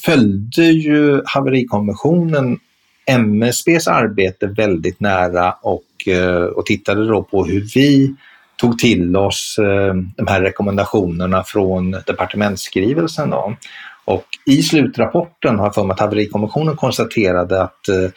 följde 0.04 0.64
ju 0.64 1.22
haverikommissionen 1.24 2.58
MSBs 3.06 3.88
arbete 3.88 4.46
väldigt 4.46 5.00
nära 5.00 5.52
och, 5.52 6.08
eh, 6.08 6.44
och 6.44 6.66
tittade 6.66 7.06
då 7.06 7.22
på 7.22 7.44
hur 7.44 7.66
vi 7.74 8.14
tog 8.58 8.78
till 8.78 9.16
oss 9.16 9.56
eh, 9.58 9.94
de 10.16 10.26
här 10.26 10.40
rekommendationerna 10.40 11.44
från 11.44 11.90
departementsskrivelsen. 11.90 13.30
Då. 13.30 13.56
Och 14.04 14.24
i 14.46 14.62
slutrapporten 14.62 15.58
har 15.58 15.66
jag 15.66 15.74
för 15.74 15.84
mig 15.84 15.94
att 15.94 16.00
haverikommissionen 16.00 16.76
konstaterade 16.76 17.62
att 17.62 17.88
eh, 17.88 18.10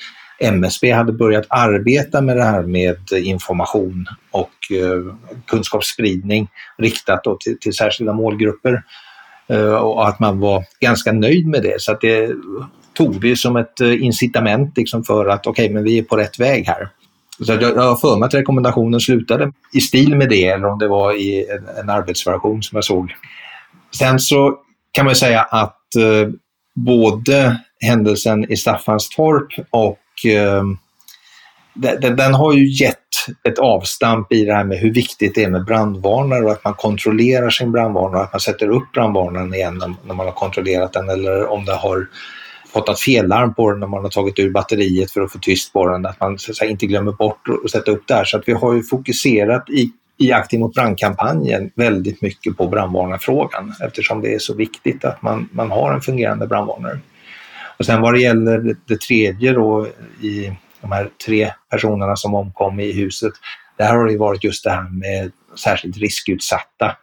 MSB 0.54 0.92
hade 0.92 1.12
börjat 1.12 1.46
arbeta 1.50 2.22
med 2.22 2.38
det 2.38 2.44
här 2.44 2.64
med 2.64 2.98
information 3.12 4.06
och 4.32 4.50
eh, 4.72 5.16
kunskapsspridning 5.48 6.48
riktat 6.78 7.24
till, 7.40 7.60
till 7.60 7.74
särskilda 7.74 8.14
målgrupper 8.14 8.84
och 9.82 10.08
att 10.08 10.20
man 10.20 10.40
var 10.40 10.64
ganska 10.80 11.12
nöjd 11.12 11.48
med 11.48 11.62
det. 11.64 11.82
Så 11.82 11.92
att 11.92 12.02
det 12.02 12.30
tog 12.94 13.22
vi 13.22 13.36
som 13.36 13.56
ett 13.56 13.80
incitament 13.80 14.78
liksom 14.78 15.04
för 15.04 15.26
att 15.26 15.48
okej, 15.48 15.66
okay, 15.66 15.74
men 15.74 15.84
vi 15.84 15.98
är 15.98 16.04
på 16.04 16.18
rätt 16.18 16.40
väg 16.40 16.68
här. 16.68 16.90
Så 17.46 17.54
jag, 17.54 17.62
jag 17.62 17.82
har 17.82 17.96
för 17.96 18.18
mig 18.18 18.28
att 18.28 18.34
rekommendationen 18.34 19.00
slutade 19.00 19.52
i 19.74 19.82
stil 19.82 20.16
med 20.16 20.30
det 20.30 20.48
eller 20.48 20.66
om 20.66 20.80
det 20.80 20.88
var 20.88 21.14
i 21.14 21.50
en, 21.50 21.68
en 21.78 21.90
arbetsversion 21.90 22.64
som 22.64 22.76
jag 22.76 22.84
såg. 22.84 23.16
Sen 23.98 24.20
så 24.20 24.58
kan 24.92 25.06
man 25.06 25.16
säga 25.16 25.42
att 25.42 25.96
eh, 25.96 26.30
både 26.76 27.58
händelsen 27.80 28.52
i 28.52 28.58
Staffanstorp 28.58 29.48
och 29.70 30.26
eh, 30.26 30.64
den, 31.74 32.16
den, 32.16 32.34
har 32.34 32.54
ju 32.54 32.84
gett 32.84 32.98
ett 33.44 33.60
avstamp 33.60 34.34
i 34.34 34.46
det 34.46 34.54
här 34.54 34.64
med 34.64 34.78
hur 34.78 34.94
viktigt 34.94 35.36
det 35.36 35.44
är 35.44 35.50
med 35.50 35.66
brandvarnare 35.66 36.46
och 36.46 36.52
att 36.52 36.64
man 36.64 36.74
kontrollerar 36.74 37.50
sin 37.50 37.72
brandvarnare 37.72 38.18
och 38.18 38.24
att 38.24 38.34
man 38.34 38.40
sätter 38.40 38.70
upp 38.70 38.92
brandvarnaren 38.94 39.54
igen 39.54 39.78
när, 39.78 39.94
när 40.06 40.14
man 40.14 40.26
har 40.26 40.34
kontrollerat 40.34 40.94
den 40.94 41.10
eller 41.10 41.48
om 41.48 41.66
det 41.66 41.76
har 41.76 42.08
fått 42.74 42.90
ett 42.90 43.00
fellarm 43.00 43.54
på 43.54 43.72
den 43.72 43.80
när 43.80 43.88
man 43.88 44.04
har 44.04 44.10
tagit 44.10 44.40
ur 44.40 44.52
batteriet 44.52 45.12
för 45.12 45.22
att 45.22 45.32
få 45.32 45.40
tyst 45.40 45.74
på 45.74 45.88
den, 45.88 46.06
att 46.06 46.20
man 46.20 46.40
så 46.40 46.52
att 46.52 46.58
säga, 46.58 46.72
inte 46.72 46.86
glömmer 46.86 47.12
bort 47.12 47.48
att 47.66 47.72
sätta 47.72 47.92
upp 47.92 48.04
det 48.08 48.14
här. 48.14 48.26
Så 48.26 48.38
att 48.38 48.48
vi 48.48 48.54
har 48.54 48.74
ju 48.74 48.84
fokuserat 48.84 49.70
i, 49.70 49.92
i 50.18 50.32
Aktiv 50.32 50.60
mot 50.60 50.74
brandkampanjen 50.74 51.72
väldigt 51.76 52.22
mycket 52.22 52.58
på 52.58 52.68
brandvarnarfrågan 52.68 53.74
eftersom 53.84 54.22
det 54.22 54.34
är 54.34 54.40
så 54.40 54.54
viktigt 54.54 55.06
att 55.06 55.22
man, 55.22 55.50
man 55.52 55.72
har 55.72 55.94
en 55.94 56.02
fungerande 56.02 56.48
brandvarnare. 56.48 57.00
Och 57.78 57.86
sen 57.86 58.02
vad 58.02 58.14
det 58.14 58.22
gäller 58.22 58.58
det, 58.58 58.76
det 58.88 59.02
tredje 59.02 59.54
då 59.54 59.88
i 60.22 60.52
de 60.82 60.92
här 60.92 61.10
tre 61.26 61.52
personerna 61.70 62.16
som 62.16 62.36
omkom 62.36 62.80
i 62.80 62.92
huset, 62.92 63.34
där 63.78 63.96
har 63.96 64.08
det 64.08 64.18
varit 64.18 64.44
just 64.44 64.64
det 64.64 64.72
här 64.72 64.90
med 64.90 65.32
särskilt 65.60 65.98
riskutsatta. 65.98 66.98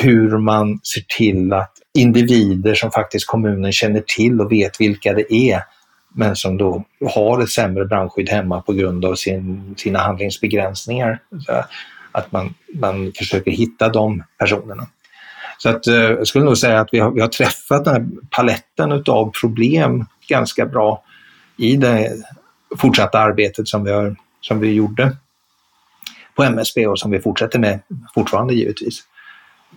Hur 0.00 0.38
man 0.38 0.80
ser 0.94 1.04
till 1.18 1.52
att 1.52 1.72
individer 1.94 2.74
som 2.74 2.90
faktiskt 2.90 3.26
kommunen 3.26 3.72
känner 3.72 4.02
till 4.06 4.40
och 4.40 4.52
vet 4.52 4.80
vilka 4.80 5.12
det 5.12 5.34
är, 5.34 5.62
men 6.14 6.36
som 6.36 6.56
då 6.56 6.84
har 7.14 7.42
ett 7.42 7.50
sämre 7.50 7.84
brandskydd 7.84 8.28
hemma 8.28 8.62
på 8.62 8.72
grund 8.72 9.04
av 9.04 9.14
sin, 9.14 9.74
sina 9.78 9.98
handlingsbegränsningar. 9.98 11.18
Så 11.46 11.64
att 12.12 12.32
man, 12.32 12.54
man 12.74 13.12
försöker 13.18 13.50
hitta 13.50 13.88
de 13.88 14.22
personerna. 14.38 14.86
Så 15.58 15.68
att, 15.68 15.86
eh, 15.86 15.94
jag 15.94 16.26
skulle 16.26 16.44
nog 16.44 16.58
säga 16.58 16.80
att 16.80 16.88
vi 16.92 16.98
har, 16.98 17.10
vi 17.10 17.20
har 17.20 17.28
träffat 17.28 17.84
den 17.84 17.94
här 17.94 18.06
paletten 18.30 18.92
utav 18.92 19.32
problem 19.40 20.06
ganska 20.28 20.66
bra 20.66 21.02
i 21.56 21.76
det 21.76 22.12
fortsatta 22.78 23.18
arbetet 23.18 23.68
som 23.68 23.84
vi, 23.84 23.90
har, 23.90 24.16
som 24.40 24.60
vi 24.60 24.72
gjorde 24.72 25.16
på 26.34 26.42
MSB 26.42 26.86
och 26.86 26.98
som 26.98 27.10
vi 27.10 27.20
fortsätter 27.20 27.58
med 27.58 27.80
fortfarande 28.14 28.54
givetvis. 28.54 29.02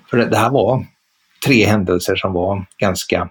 För 0.10 0.18
det 0.18 0.38
här 0.38 0.50
var 0.50 0.86
tre 1.46 1.66
händelser 1.66 2.16
som 2.16 2.34
var 2.34 2.66
ganska 2.78 3.30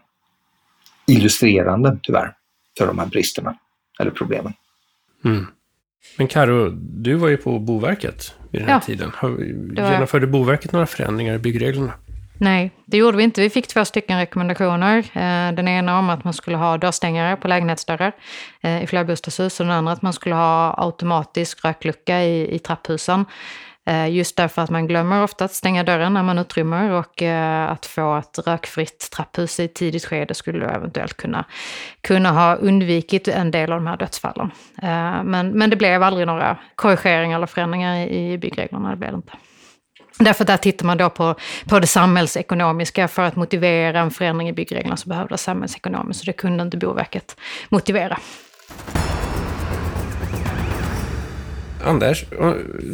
illustrerande 1.06 1.98
tyvärr 2.02 2.34
för 2.78 2.86
de 2.86 2.98
här 2.98 3.06
bristerna 3.06 3.58
eller 4.00 4.10
problemen. 4.10 4.52
Mm. 5.24 5.46
Men 6.18 6.28
Karo, 6.28 6.68
du 6.78 7.14
var 7.14 7.28
ju 7.28 7.36
på 7.36 7.58
Boverket 7.58 8.34
vid 8.50 8.60
den 8.60 8.68
här 8.68 8.76
ja, 8.76 8.80
tiden. 8.80 9.12
Genomförde 9.76 10.26
Boverket 10.26 10.72
några 10.72 10.86
förändringar 10.86 11.34
i 11.34 11.38
byggreglerna? 11.38 11.92
Nej, 12.38 12.70
det 12.86 12.96
gjorde 12.96 13.16
vi 13.16 13.22
inte. 13.22 13.40
Vi 13.40 13.50
fick 13.50 13.66
två 13.66 13.84
stycken 13.84 14.18
rekommendationer. 14.18 14.98
Eh, 14.98 15.54
den 15.54 15.68
ena 15.68 15.98
om 15.98 16.10
att 16.10 16.24
man 16.24 16.32
skulle 16.32 16.56
ha 16.56 16.78
dörrstängare 16.78 17.36
på 17.36 17.48
lägenhetsdörrar 17.48 18.12
eh, 18.62 18.82
i 18.82 18.86
flerbostadshus 18.86 19.60
och 19.60 19.66
den 19.66 19.74
andra 19.74 19.92
att 19.92 20.02
man 20.02 20.12
skulle 20.12 20.34
ha 20.34 20.74
automatisk 20.78 21.64
röklucka 21.64 22.22
i, 22.22 22.54
i 22.54 22.58
trapphusen. 22.58 23.24
Eh, 23.86 24.08
just 24.08 24.36
därför 24.36 24.62
att 24.62 24.70
man 24.70 24.86
glömmer 24.86 25.22
ofta 25.22 25.44
att 25.44 25.52
stänga 25.52 25.84
dörren 25.84 26.14
när 26.14 26.22
man 26.22 26.38
utrymmer 26.38 26.90
och 26.90 27.22
eh, 27.22 27.70
att 27.70 27.86
få 27.86 28.16
ett 28.16 28.38
rökfritt 28.46 29.10
trapphus 29.10 29.60
i 29.60 29.64
ett 29.64 29.74
tidigt 29.74 30.04
skede 30.04 30.34
skulle 30.34 30.66
eventuellt 30.66 31.16
kunna, 31.16 31.44
kunna 32.00 32.30
ha 32.30 32.54
undvikit 32.54 33.28
en 33.28 33.50
del 33.50 33.72
av 33.72 33.78
de 33.78 33.86
här 33.86 33.96
dödsfallen. 33.96 34.50
Eh, 34.82 35.22
men, 35.24 35.50
men 35.50 35.70
det 35.70 35.76
blev 35.76 36.02
aldrig 36.02 36.26
några 36.26 36.58
korrigeringar 36.74 37.36
eller 37.36 37.46
förändringar 37.46 38.06
i 38.06 38.38
byggreglerna, 38.38 38.90
det 38.90 38.96
blev 38.96 39.10
det 39.10 39.16
inte. 39.16 39.32
Därför 40.18 40.44
där 40.44 40.56
tittar 40.56 40.86
man 40.86 40.98
då 40.98 41.10
på, 41.10 41.34
på 41.68 41.78
det 41.78 41.86
samhällsekonomiska. 41.86 43.08
För 43.08 43.22
att 43.22 43.36
motivera 43.36 44.00
en 44.00 44.10
förändring 44.10 44.48
i 44.48 44.52
byggreglerna 44.52 44.96
så 44.96 45.08
behövdes 45.08 45.40
det 45.40 45.44
samhällsekonomiskt. 45.44 46.20
Så 46.20 46.26
det 46.26 46.32
kunde 46.32 46.62
inte 46.62 46.76
Boverket 46.76 47.36
motivera. 47.68 48.18
Anders, 51.84 52.24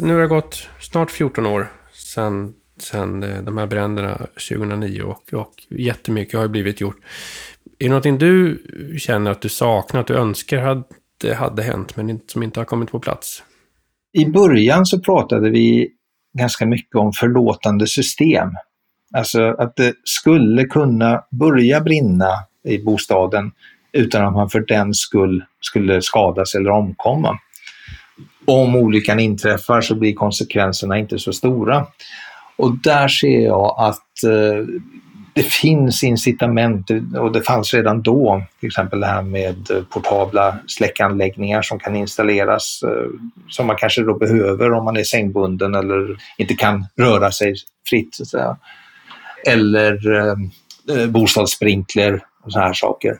nu 0.01 0.13
har 0.13 0.21
det 0.21 0.27
gått 0.27 0.69
snart 0.79 1.11
14 1.11 1.45
år 1.45 1.67
sedan, 1.93 2.53
sedan 2.77 3.23
eh, 3.23 3.41
de 3.41 3.57
här 3.57 3.67
bränderna 3.67 4.17
2009 4.17 5.01
och, 5.01 5.33
och 5.33 5.53
jättemycket 5.69 6.39
har 6.39 6.47
blivit 6.47 6.81
gjort. 6.81 6.97
Är 7.79 7.83
det 7.83 7.89
någonting 7.89 8.17
du 8.17 8.63
känner 8.99 9.31
att 9.31 9.41
du 9.41 9.49
saknar, 9.49 10.01
att 10.01 10.07
du 10.07 10.13
önskar 10.13 10.57
hade, 10.57 11.35
hade 11.35 11.63
hänt 11.63 11.95
men 11.95 12.19
som 12.27 12.43
inte 12.43 12.59
har 12.59 12.65
kommit 12.65 12.91
på 12.91 12.99
plats? 12.99 13.43
I 14.13 14.25
början 14.25 14.85
så 14.85 14.99
pratade 14.99 15.49
vi 15.49 15.89
ganska 16.37 16.65
mycket 16.65 16.95
om 16.95 17.13
förlåtande 17.13 17.87
system. 17.87 18.49
Alltså 19.13 19.41
att 19.41 19.75
det 19.75 19.93
skulle 20.03 20.65
kunna 20.65 21.23
börja 21.31 21.81
brinna 21.81 22.31
i 22.63 22.77
bostaden 22.83 23.51
utan 23.91 24.25
att 24.25 24.33
man 24.33 24.49
för 24.49 24.59
den 24.67 24.93
skull 24.93 25.43
skulle 25.61 26.01
skadas 26.01 26.55
eller 26.55 26.69
omkomma. 26.69 27.39
Om 28.49 28.75
olyckan 28.75 29.19
inträffar 29.19 29.81
så 29.81 29.95
blir 29.95 30.13
konsekvenserna 30.13 30.97
inte 30.97 31.19
så 31.19 31.33
stora. 31.33 31.87
Och 32.55 32.77
där 32.77 33.07
ser 33.07 33.39
jag 33.39 33.75
att 33.77 34.23
eh, 34.23 34.65
det 35.33 35.43
finns 35.43 36.03
incitament 36.03 36.89
och 37.19 37.31
det 37.31 37.41
fanns 37.41 37.73
redan 37.73 38.01
då, 38.01 38.43
till 38.59 38.67
exempel 38.67 38.99
det 38.99 39.07
här 39.07 39.21
med 39.21 39.85
portabla 39.89 40.59
släckanläggningar 40.67 41.61
som 41.61 41.79
kan 41.79 41.95
installeras 41.95 42.83
eh, 42.83 43.09
som 43.49 43.67
man 43.67 43.75
kanske 43.75 44.03
då 44.03 44.17
behöver 44.17 44.71
om 44.73 44.85
man 44.85 44.97
är 44.97 45.03
sängbunden 45.03 45.75
eller 45.75 46.17
inte 46.37 46.53
kan 46.53 46.85
röra 46.97 47.31
sig 47.31 47.55
fritt. 47.89 48.15
Så 48.15 48.23
att 48.23 48.27
säga. 48.27 48.57
Eller 49.47 50.11
eh, 50.17 50.35
eh 50.97 51.07
bostadssprinkler 51.07 52.23
och 52.43 52.51
sådana 52.51 52.67
här 52.67 52.73
saker. 52.73 53.17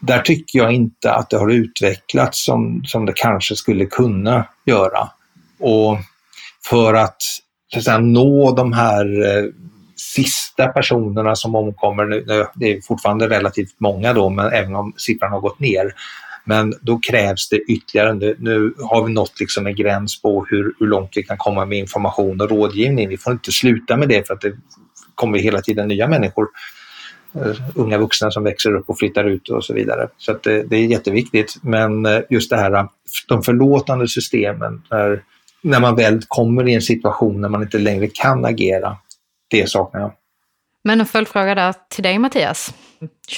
Där 0.00 0.20
tycker 0.20 0.58
jag 0.58 0.72
inte 0.72 1.12
att 1.12 1.30
det 1.30 1.36
har 1.38 1.50
utvecklats 1.50 2.44
som, 2.44 2.82
som 2.84 3.06
det 3.06 3.12
kanske 3.16 3.56
skulle 3.56 3.86
kunna 3.86 4.44
göra. 4.64 5.08
Och 5.58 5.98
för 6.64 6.94
att, 6.94 7.22
så 7.72 7.78
att 7.78 7.84
säga, 7.84 7.98
nå 7.98 8.54
de 8.54 8.72
här 8.72 9.04
eh, 9.04 9.44
sista 9.96 10.66
personerna 10.66 11.36
som 11.36 11.54
omkommer, 11.54 12.04
nu, 12.04 12.46
det 12.54 12.72
är 12.72 12.80
fortfarande 12.80 13.28
relativt 13.28 13.74
många 13.78 14.12
då, 14.12 14.30
men 14.30 14.52
även 14.52 14.76
om 14.76 14.92
siffran 14.96 15.32
har 15.32 15.40
gått 15.40 15.60
ner, 15.60 15.94
men 16.44 16.74
då 16.80 16.98
krävs 16.98 17.48
det 17.48 17.56
ytterligare, 17.56 18.14
nu, 18.14 18.36
nu 18.38 18.74
har 18.78 19.04
vi 19.04 19.12
nått 19.12 19.40
liksom 19.40 19.66
en 19.66 19.74
gräns 19.74 20.22
på 20.22 20.46
hur, 20.50 20.74
hur 20.78 20.86
långt 20.86 21.10
vi 21.14 21.22
kan 21.22 21.36
komma 21.38 21.64
med 21.64 21.78
information 21.78 22.40
och 22.40 22.50
rådgivning. 22.50 23.08
Vi 23.08 23.16
får 23.16 23.32
inte 23.32 23.52
sluta 23.52 23.96
med 23.96 24.08
det 24.08 24.26
för 24.26 24.34
att 24.34 24.40
det 24.40 24.52
kommer 25.14 25.38
hela 25.38 25.60
tiden 25.60 25.88
nya 25.88 26.08
människor 26.08 26.48
Eh, 27.44 27.56
unga 27.74 27.98
vuxna 27.98 28.30
som 28.30 28.44
växer 28.44 28.74
upp 28.74 28.90
och 28.90 28.98
flyttar 28.98 29.24
ut 29.24 29.48
och 29.48 29.64
så 29.64 29.74
vidare. 29.74 30.08
Så 30.18 30.32
att 30.32 30.42
det, 30.42 30.62
det 30.62 30.76
är 30.76 30.86
jätteviktigt. 30.86 31.56
Men 31.62 32.06
eh, 32.06 32.20
just 32.30 32.50
det 32.50 32.56
här, 32.56 32.72
eh, 32.72 32.84
de 33.28 33.42
förlåtande 33.42 34.08
systemen, 34.08 34.82
när, 34.90 35.22
när 35.62 35.80
man 35.80 35.96
väl 35.96 36.20
kommer 36.28 36.68
i 36.68 36.74
en 36.74 36.82
situation 36.82 37.40
när 37.40 37.48
man 37.48 37.62
inte 37.62 37.78
längre 37.78 38.06
kan 38.06 38.44
agera, 38.44 38.96
det 39.50 39.68
saknar 39.68 40.00
jag. 40.00 40.12
Men 40.84 41.00
en 41.00 41.06
följdfråga 41.06 41.54
där 41.54 41.74
till 41.88 42.02
dig 42.02 42.18
Mattias. 42.18 42.74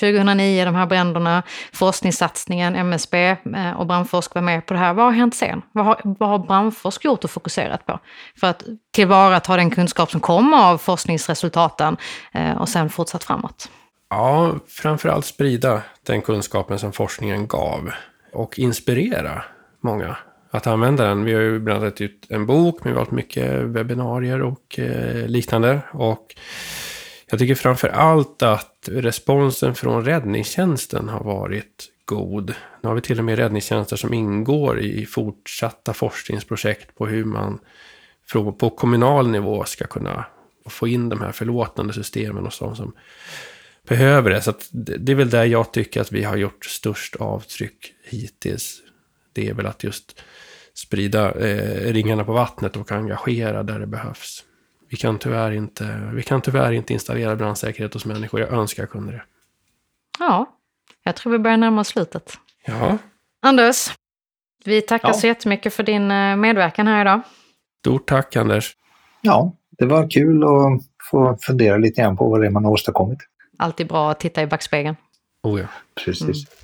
2009, 0.00 0.64
de 0.64 0.74
här 0.74 0.86
bränderna, 0.86 1.42
forskningssatsningen, 1.72 2.76
MSB 2.76 3.36
och 3.76 3.86
Brandforsk 3.86 4.34
var 4.34 4.42
med 4.42 4.66
på 4.66 4.74
det 4.74 4.80
här. 4.80 4.94
Vad 4.94 5.04
har 5.04 5.12
hänt 5.12 5.34
sen? 5.34 5.62
Vad 5.72 5.84
har, 5.84 6.00
vad 6.04 6.28
har 6.28 6.38
Brandforsk 6.38 7.04
gjort 7.04 7.24
och 7.24 7.30
fokuserat 7.30 7.86
på? 7.86 7.98
För 8.40 8.46
att 8.46 8.64
tillvarata 8.94 9.56
den 9.56 9.70
kunskap 9.70 10.10
som 10.10 10.20
kommer 10.20 10.70
av 10.70 10.78
forskningsresultaten 10.78 11.96
och 12.58 12.68
sen 12.68 12.90
fortsatt 12.90 13.24
framåt. 13.24 13.68
Ja, 14.10 14.58
framförallt 14.66 15.26
sprida 15.26 15.82
den 16.02 16.22
kunskapen 16.22 16.78
som 16.78 16.92
forskningen 16.92 17.46
gav 17.46 17.90
och 18.32 18.58
inspirera 18.58 19.44
många 19.80 20.16
att 20.50 20.66
använda 20.66 21.08
den. 21.08 21.24
Vi 21.24 21.34
har 21.34 21.40
ju 21.40 21.58
bland 21.58 21.82
annat 21.82 22.00
ut 22.00 22.26
en 22.28 22.46
bok, 22.46 22.84
men 22.84 22.92
vi 22.92 22.98
har 22.98 23.04
haft 23.04 23.12
mycket 23.12 23.52
webbinarier 23.62 24.42
och 24.42 24.78
eh, 24.78 25.26
liknande. 25.26 25.80
Och 25.92 26.34
jag 27.30 27.38
tycker 27.38 27.54
framför 27.54 27.88
allt 27.88 28.42
att 28.42 28.88
responsen 28.92 29.74
från 29.74 30.04
räddningstjänsten 30.04 31.08
har 31.08 31.24
varit 31.24 31.88
god. 32.04 32.54
Nu 32.82 32.88
har 32.88 32.94
vi 32.94 33.00
till 33.00 33.18
och 33.18 33.24
med 33.24 33.38
räddningstjänster 33.38 33.96
som 33.96 34.14
ingår 34.14 34.80
i 34.80 35.06
fortsatta 35.06 35.92
forskningsprojekt 35.92 36.94
på 36.94 37.06
hur 37.06 37.24
man 37.24 37.58
på 38.58 38.70
kommunal 38.70 39.28
nivå 39.30 39.64
ska 39.64 39.86
kunna 39.86 40.24
få 40.66 40.88
in 40.88 41.08
de 41.08 41.20
här 41.20 41.32
förlåtande 41.32 41.92
systemen 41.92 42.46
och 42.46 42.52
sånt 42.52 42.76
som 42.76 42.92
behöver 43.90 44.30
det. 44.30 44.42
Så 44.42 44.52
det 44.72 45.12
är 45.12 45.16
väl 45.16 45.30
där 45.30 45.44
jag 45.44 45.72
tycker 45.72 46.00
att 46.00 46.12
vi 46.12 46.24
har 46.24 46.36
gjort 46.36 46.64
störst 46.64 47.16
avtryck 47.16 47.92
hittills. 48.04 48.82
Det 49.32 49.48
är 49.48 49.54
väl 49.54 49.66
att 49.66 49.84
just 49.84 50.22
sprida 50.74 51.32
eh, 51.32 51.92
ringarna 51.92 52.24
på 52.24 52.32
vattnet 52.32 52.76
och 52.76 52.92
engagera 52.92 53.62
där 53.62 53.78
det 53.78 53.86
behövs. 53.86 54.44
Vi 54.90 54.96
kan, 54.96 55.18
tyvärr 55.18 55.52
inte, 55.52 56.10
vi 56.14 56.22
kan 56.22 56.40
tyvärr 56.40 56.72
inte 56.72 56.92
installera 56.92 57.36
brandsäkerhet 57.36 57.94
hos 57.94 58.04
människor. 58.04 58.40
Jag 58.40 58.52
önskar 58.52 58.82
jag 58.82 58.90
kunde 58.90 59.12
det. 59.12 59.22
Ja, 60.18 60.56
jag 61.04 61.16
tror 61.16 61.32
vi 61.32 61.38
börjar 61.38 61.56
närma 61.56 61.80
oss 61.80 61.88
slutet. 61.88 62.38
Ja. 62.66 62.98
Anders, 63.42 63.90
vi 64.64 64.82
tackar 64.82 65.08
ja. 65.08 65.14
så 65.14 65.26
jättemycket 65.26 65.74
för 65.74 65.82
din 65.82 66.10
eh, 66.10 66.36
medverkan 66.36 66.86
här 66.86 67.00
idag. 67.00 67.20
Stort 67.80 68.08
tack 68.08 68.36
Anders. 68.36 68.76
Ja, 69.20 69.56
det 69.70 69.86
var 69.86 70.10
kul 70.10 70.44
att 70.44 70.82
få 71.10 71.38
fundera 71.40 71.76
lite 71.76 72.02
grann 72.02 72.16
på 72.16 72.28
vad 72.28 72.40
det 72.40 72.46
är 72.46 72.50
man 72.50 72.64
har 72.64 72.72
åstadkommit. 72.72 73.29
Alltid 73.60 73.88
bra 73.88 74.10
att 74.10 74.20
titta 74.20 74.42
i 74.42 74.46
backspegeln. 74.46 74.96
Oh 75.42 75.60
ja. 75.60 75.66
Precis. 76.04 76.20
Mm. 76.20 76.60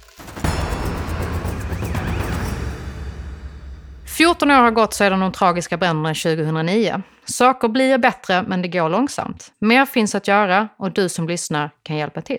14 4.17 4.51
år 4.51 4.55
har 4.55 4.71
gått 4.71 4.95
sedan 4.95 5.21
de 5.21 5.33
tragiska 5.33 5.77
bränderna 5.77 6.15
2009. 6.15 7.03
Saker 7.25 7.69
blir 7.69 7.99
bättre, 7.99 8.43
men 8.43 8.63
det 8.63 8.69
går 8.69 8.89
långsamt. 8.89 9.53
Mer 9.59 9.87
finns 9.87 10.15
att 10.15 10.29
göra 10.29 10.69
och 10.79 10.93
du 10.93 11.09
som 11.09 11.29
lyssnar 11.29 11.71
kan 11.83 11.97
hjälpa 11.97 12.21
till. 12.21 12.39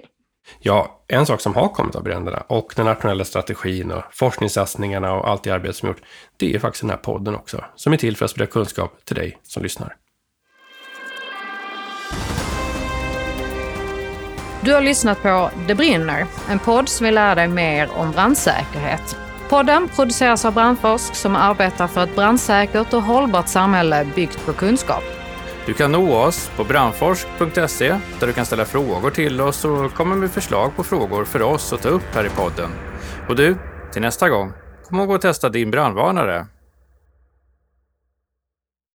Ja, 0.59 1.03
en 1.07 1.25
sak 1.25 1.41
som 1.41 1.55
har 1.55 1.67
kommit 1.67 1.95
av 1.95 2.03
bränderna 2.03 2.43
och 2.47 2.73
den 2.75 2.85
nationella 2.85 3.25
strategin 3.25 3.91
och 3.91 4.03
forskningssatsningarna 4.11 5.13
och 5.13 5.29
allt 5.29 5.43
det 5.43 5.51
arbete 5.51 5.73
som 5.73 5.89
gjort, 5.89 6.01
det 6.37 6.55
är 6.55 6.59
faktiskt 6.59 6.81
den 6.81 6.89
här 6.89 6.97
podden 6.97 7.35
också, 7.35 7.65
som 7.75 7.93
är 7.93 7.97
till 7.97 8.17
för 8.17 8.25
att 8.25 8.31
sprida 8.31 8.51
kunskap 8.51 9.05
till 9.05 9.15
dig 9.15 9.37
som 9.43 9.63
lyssnar. 9.63 9.95
Du 14.67 14.73
har 14.73 14.81
lyssnat 14.81 15.21
på 15.21 15.49
Det 15.67 15.75
brinner, 15.75 16.25
en 16.49 16.59
podd 16.59 16.89
som 16.89 17.05
vill 17.05 17.15
lära 17.15 17.35
dig 17.35 17.47
mer 17.47 17.89
om 17.95 18.11
brandsäkerhet. 18.11 19.17
Podden 19.49 19.87
produceras 19.87 20.45
av 20.45 20.53
Brandforsk 20.53 21.15
som 21.15 21.35
arbetar 21.35 21.87
för 21.87 22.03
ett 22.03 22.15
brandsäkert 22.15 22.93
och 22.93 23.01
hållbart 23.01 23.47
samhälle 23.47 24.07
byggt 24.15 24.45
på 24.45 24.53
kunskap. 24.53 25.03
Du 25.65 25.73
kan 25.73 25.91
nå 25.91 26.15
oss 26.15 26.51
på 26.55 26.63
brandforsk.se 26.63 27.99
där 28.19 28.27
du 28.27 28.33
kan 28.33 28.45
ställa 28.45 28.65
frågor 28.65 29.09
till 29.11 29.41
oss 29.41 29.65
och 29.65 29.93
komma 29.93 30.15
med 30.15 30.31
förslag 30.31 30.75
på 30.75 30.83
frågor 30.83 31.25
för 31.25 31.41
oss 31.41 31.73
att 31.73 31.81
ta 31.81 31.89
upp 31.89 32.15
här 32.15 32.25
i 32.25 32.29
podden. 32.29 32.69
Och 33.29 33.35
du, 33.35 33.57
till 33.93 34.01
nästa 34.01 34.29
gång, 34.29 34.53
kom 34.89 34.99
ihåg 34.99 35.13
att 35.13 35.21
testa 35.21 35.49
din 35.49 35.71
brandvarnare 35.71 36.45